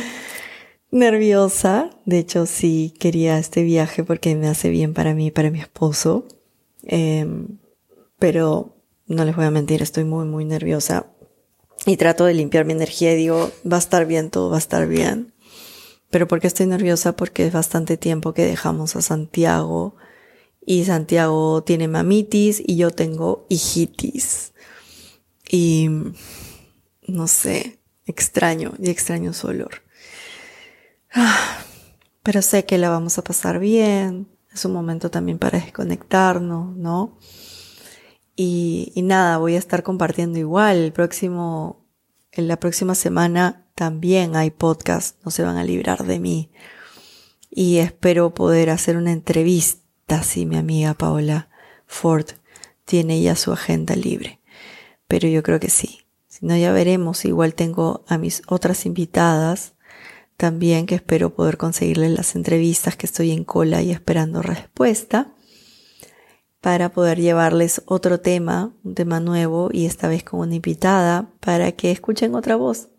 nerviosa. 0.91 1.91
De 2.05 2.17
hecho, 2.19 2.45
sí 2.45 2.93
quería 2.99 3.37
este 3.37 3.63
viaje 3.63 4.03
porque 4.03 4.35
me 4.35 4.47
hace 4.47 4.69
bien 4.69 4.93
para 4.93 5.13
mí 5.13 5.27
y 5.27 5.31
para 5.31 5.51
mi 5.51 5.59
esposo. 5.59 6.25
Em, 6.83 7.59
pero 8.17 8.75
no 9.05 9.23
les 9.25 9.35
voy 9.35 9.45
a 9.45 9.51
mentir, 9.51 9.81
estoy 9.81 10.03
muy, 10.03 10.25
muy 10.25 10.45
nerviosa. 10.45 11.07
Y 11.85 11.97
trato 11.97 12.25
de 12.25 12.33
limpiar 12.33 12.65
mi 12.65 12.73
energía 12.73 13.13
y 13.13 13.17
digo, 13.17 13.51
va 13.71 13.77
a 13.77 13.79
estar 13.79 14.05
bien, 14.05 14.29
todo 14.29 14.49
va 14.49 14.55
a 14.55 14.59
estar 14.59 14.87
bien. 14.87 15.33
Pero 16.09 16.27
¿por 16.27 16.39
qué 16.39 16.47
estoy 16.47 16.65
nerviosa? 16.65 17.15
Porque 17.15 17.45
es 17.45 17.53
bastante 17.53 17.97
tiempo 17.97 18.33
que 18.33 18.45
dejamos 18.45 18.95
a 18.95 19.01
Santiago. 19.01 19.95
Y 20.69 20.83
Santiago 20.83 21.63
tiene 21.63 21.87
mamitis 21.87 22.61
y 22.63 22.75
yo 22.75 22.91
tengo 22.91 23.45
hijitis. 23.47 24.51
Y 25.49 25.87
no 27.07 27.27
sé, 27.29 27.79
extraño 28.05 28.73
y 28.77 28.89
extraño 28.89 29.31
su 29.31 29.47
olor. 29.47 29.81
Pero 32.21 32.41
sé 32.41 32.65
que 32.65 32.77
la 32.77 32.89
vamos 32.89 33.17
a 33.17 33.23
pasar 33.23 33.59
bien. 33.59 34.27
Es 34.53 34.65
un 34.65 34.73
momento 34.73 35.09
también 35.09 35.39
para 35.39 35.57
desconectarnos, 35.57 36.75
¿no? 36.75 37.17
Y, 38.35 38.91
nada, 38.97 39.37
voy 39.37 39.55
a 39.55 39.59
estar 39.59 39.83
compartiendo 39.83 40.37
igual. 40.37 40.75
El 40.75 40.91
próximo, 40.91 41.87
en 42.33 42.49
la 42.49 42.59
próxima 42.59 42.93
semana 42.93 43.69
también 43.73 44.35
hay 44.35 44.51
podcast. 44.51 45.15
No 45.23 45.31
se 45.31 45.43
van 45.43 45.55
a 45.55 45.63
librar 45.63 46.05
de 46.05 46.19
mí. 46.19 46.51
Y 47.49 47.77
espero 47.77 48.33
poder 48.33 48.69
hacer 48.69 48.97
una 48.97 49.13
entrevista 49.13 49.86
si 50.23 50.45
mi 50.45 50.57
amiga 50.57 50.93
Paola 50.93 51.49
Ford 51.85 52.25
tiene 52.85 53.21
ya 53.21 53.35
su 53.35 53.51
agenda 53.51 53.95
libre. 53.95 54.39
Pero 55.07 55.27
yo 55.27 55.43
creo 55.43 55.59
que 55.59 55.69
sí. 55.69 56.01
Si 56.27 56.45
no, 56.45 56.55
ya 56.55 56.71
veremos. 56.71 57.25
Igual 57.25 57.53
tengo 57.53 58.03
a 58.07 58.17
mis 58.17 58.41
otras 58.47 58.85
invitadas 58.85 59.73
también 60.37 60.85
que 60.85 60.95
espero 60.95 61.33
poder 61.33 61.57
conseguirles 61.57 62.11
las 62.11 62.35
entrevistas 62.35 62.95
que 62.95 63.07
estoy 63.07 63.31
en 63.31 63.43
cola 63.43 63.81
y 63.81 63.91
esperando 63.91 64.41
respuesta 64.41 65.33
para 66.61 66.89
poder 66.89 67.19
llevarles 67.19 67.81
otro 67.85 68.19
tema, 68.19 68.73
un 68.83 68.93
tema 68.93 69.19
nuevo 69.19 69.69
y 69.71 69.85
esta 69.85 70.07
vez 70.07 70.23
con 70.23 70.41
una 70.41 70.55
invitada 70.55 71.31
para 71.39 71.71
que 71.71 71.91
escuchen 71.91 72.35
otra 72.35 72.55
voz. 72.55 72.89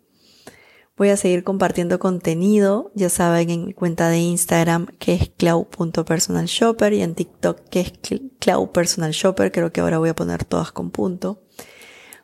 Voy 0.99 1.11
a 1.11 1.15
seguir 1.15 1.45
compartiendo 1.45 1.97
contenido, 1.97 2.91
ya 2.93 3.07
saben, 3.07 3.49
en 3.49 3.65
mi 3.67 3.73
cuenta 3.73 4.09
de 4.09 4.19
Instagram 4.19 4.87
que 4.99 5.13
es 5.13 5.29
clau.personalshopper 5.29 6.91
y 6.91 7.01
en 7.01 7.15
TikTok 7.15 7.69
que 7.69 7.79
es 7.79 7.93
clau.personalshopper, 8.39 9.53
creo 9.53 9.71
que 9.71 9.79
ahora 9.79 9.99
voy 9.99 10.09
a 10.09 10.13
poner 10.13 10.43
todas 10.43 10.73
con 10.73 10.91
punto 10.91 11.41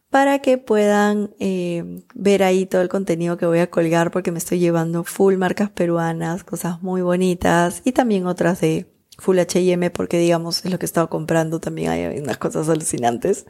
para 0.10 0.40
que 0.40 0.58
puedan 0.58 1.34
eh, 1.40 2.04
ver 2.16 2.44
ahí 2.44 2.66
todo 2.66 2.82
el 2.82 2.90
contenido 2.90 3.38
que 3.38 3.46
voy 3.46 3.60
a 3.60 3.70
colgar 3.70 4.12
porque 4.12 4.34
me 4.34 4.40
estoy 4.40 4.60
llevando 4.60 5.06
full 5.06 5.38
marcas 5.38 5.70
peruanas, 5.70 6.44
cosas 6.44 6.82
muy 6.84 7.02
bonitas 7.02 7.82
y 7.86 7.94
también 7.94 8.28
otras 8.28 8.60
de 8.60 8.94
full 9.18 9.40
H&M 9.40 9.90
porque 9.92 10.18
digamos 10.18 10.66
es 10.66 10.72
lo 10.72 10.80
que 10.80 10.86
he 10.86 10.88
estado 10.88 11.10
comprando 11.10 11.62
también 11.62 11.92
hay 11.92 12.20
unas 12.20 12.38
cosas 12.38 12.68
alucinantes 12.68 13.46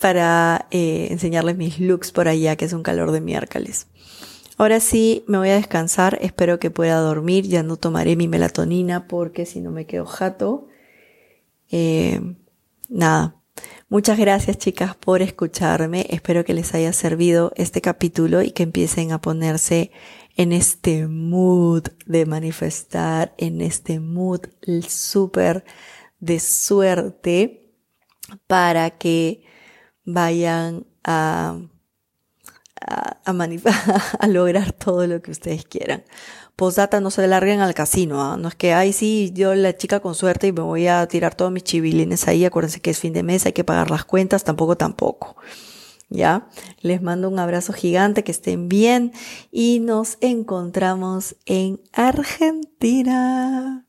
para 0.00 0.68
eh, 0.70 1.08
enseñarles 1.10 1.58
mis 1.58 1.80
looks 1.80 2.12
por 2.12 2.28
allá 2.28 2.56
que 2.56 2.64
es 2.64 2.72
un 2.72 2.82
calor 2.82 3.12
de 3.12 3.20
miércoles. 3.20 3.88
Ahora 4.58 4.80
sí, 4.80 5.24
me 5.26 5.38
voy 5.38 5.48
a 5.48 5.54
descansar, 5.54 6.18
espero 6.20 6.58
que 6.58 6.70
pueda 6.70 6.98
dormir, 6.98 7.46
ya 7.46 7.62
no 7.62 7.76
tomaré 7.76 8.16
mi 8.16 8.28
melatonina 8.28 9.08
porque 9.08 9.46
si 9.46 9.60
no 9.60 9.70
me 9.70 9.86
quedo 9.86 10.04
jato. 10.04 10.66
Eh, 11.70 12.20
nada, 12.88 13.38
Muchas 13.90 14.18
gracias 14.18 14.58
chicas 14.58 14.94
por 14.96 15.22
escucharme. 15.22 16.06
Espero 16.10 16.44
que 16.44 16.52
les 16.52 16.74
haya 16.74 16.92
servido 16.92 17.52
este 17.56 17.80
capítulo 17.80 18.42
y 18.42 18.50
que 18.50 18.62
empiecen 18.62 19.12
a 19.12 19.20
ponerse 19.22 19.92
en 20.36 20.52
este 20.52 21.06
mood 21.08 21.84
de 22.04 22.26
manifestar, 22.26 23.34
en 23.38 23.62
este 23.62 23.98
mood 23.98 24.40
súper 24.86 25.64
de 26.20 26.38
suerte 26.38 27.72
para 28.46 28.90
que 28.90 29.44
vayan 30.04 30.86
a, 31.02 31.58
a, 32.80 33.18
a, 34.20 34.26
lograr 34.26 34.72
todo 34.72 35.06
lo 35.06 35.22
que 35.22 35.30
ustedes 35.30 35.64
quieran. 35.64 36.04
Posdata, 36.56 37.00
no 37.00 37.10
se 37.10 37.26
larguen 37.26 37.60
al 37.60 37.74
casino, 37.74 38.22
¿ah? 38.22 38.36
no 38.36 38.48
es 38.48 38.54
que, 38.56 38.72
ay, 38.72 38.92
sí, 38.92 39.30
yo 39.34 39.54
la 39.54 39.76
chica 39.76 40.00
con 40.00 40.14
suerte 40.14 40.48
y 40.48 40.52
me 40.52 40.62
voy 40.62 40.88
a 40.88 41.06
tirar 41.06 41.34
todos 41.34 41.52
mis 41.52 41.62
chivilines 41.62 42.26
ahí, 42.26 42.44
acuérdense 42.44 42.80
que 42.80 42.90
es 42.90 42.98
fin 42.98 43.12
de 43.12 43.22
mes, 43.22 43.46
hay 43.46 43.52
que 43.52 43.64
pagar 43.64 43.90
las 43.90 44.04
cuentas, 44.04 44.42
tampoco, 44.44 44.76
tampoco. 44.76 45.36
¿Ya? 46.10 46.48
Les 46.80 47.02
mando 47.02 47.28
un 47.28 47.38
abrazo 47.38 47.74
gigante, 47.74 48.24
que 48.24 48.32
estén 48.32 48.68
bien 48.68 49.12
y 49.52 49.78
nos 49.80 50.16
encontramos 50.20 51.36
en 51.44 51.80
Argentina. 51.92 53.87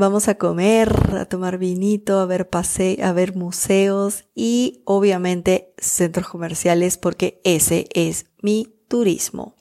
Vamos 0.00 0.28
a 0.28 0.36
comer, 0.36 0.90
a 1.14 1.26
tomar 1.26 1.58
vinito, 1.58 2.20
a 2.20 2.24
ver 2.24 2.48
pase, 2.48 3.00
a 3.02 3.12
ver 3.12 3.36
museos 3.36 4.24
y 4.34 4.80
obviamente 4.86 5.74
centros 5.76 6.26
comerciales 6.26 6.96
porque 6.96 7.42
ese 7.44 7.86
es 7.92 8.24
mi 8.40 8.80
turismo. 8.88 9.56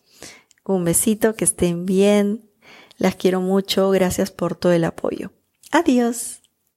Un 0.64 0.86
besito, 0.86 1.36
que 1.36 1.44
estén 1.44 1.86
bien. 1.86 2.50
Las 2.96 3.16
quiero 3.16 3.42
mucho. 3.42 3.90
Gracias 3.90 4.32
por 4.32 4.56
todo 4.56 4.72
el 4.72 4.86
apoyo. 4.86 5.34
Adiós. 5.74 6.39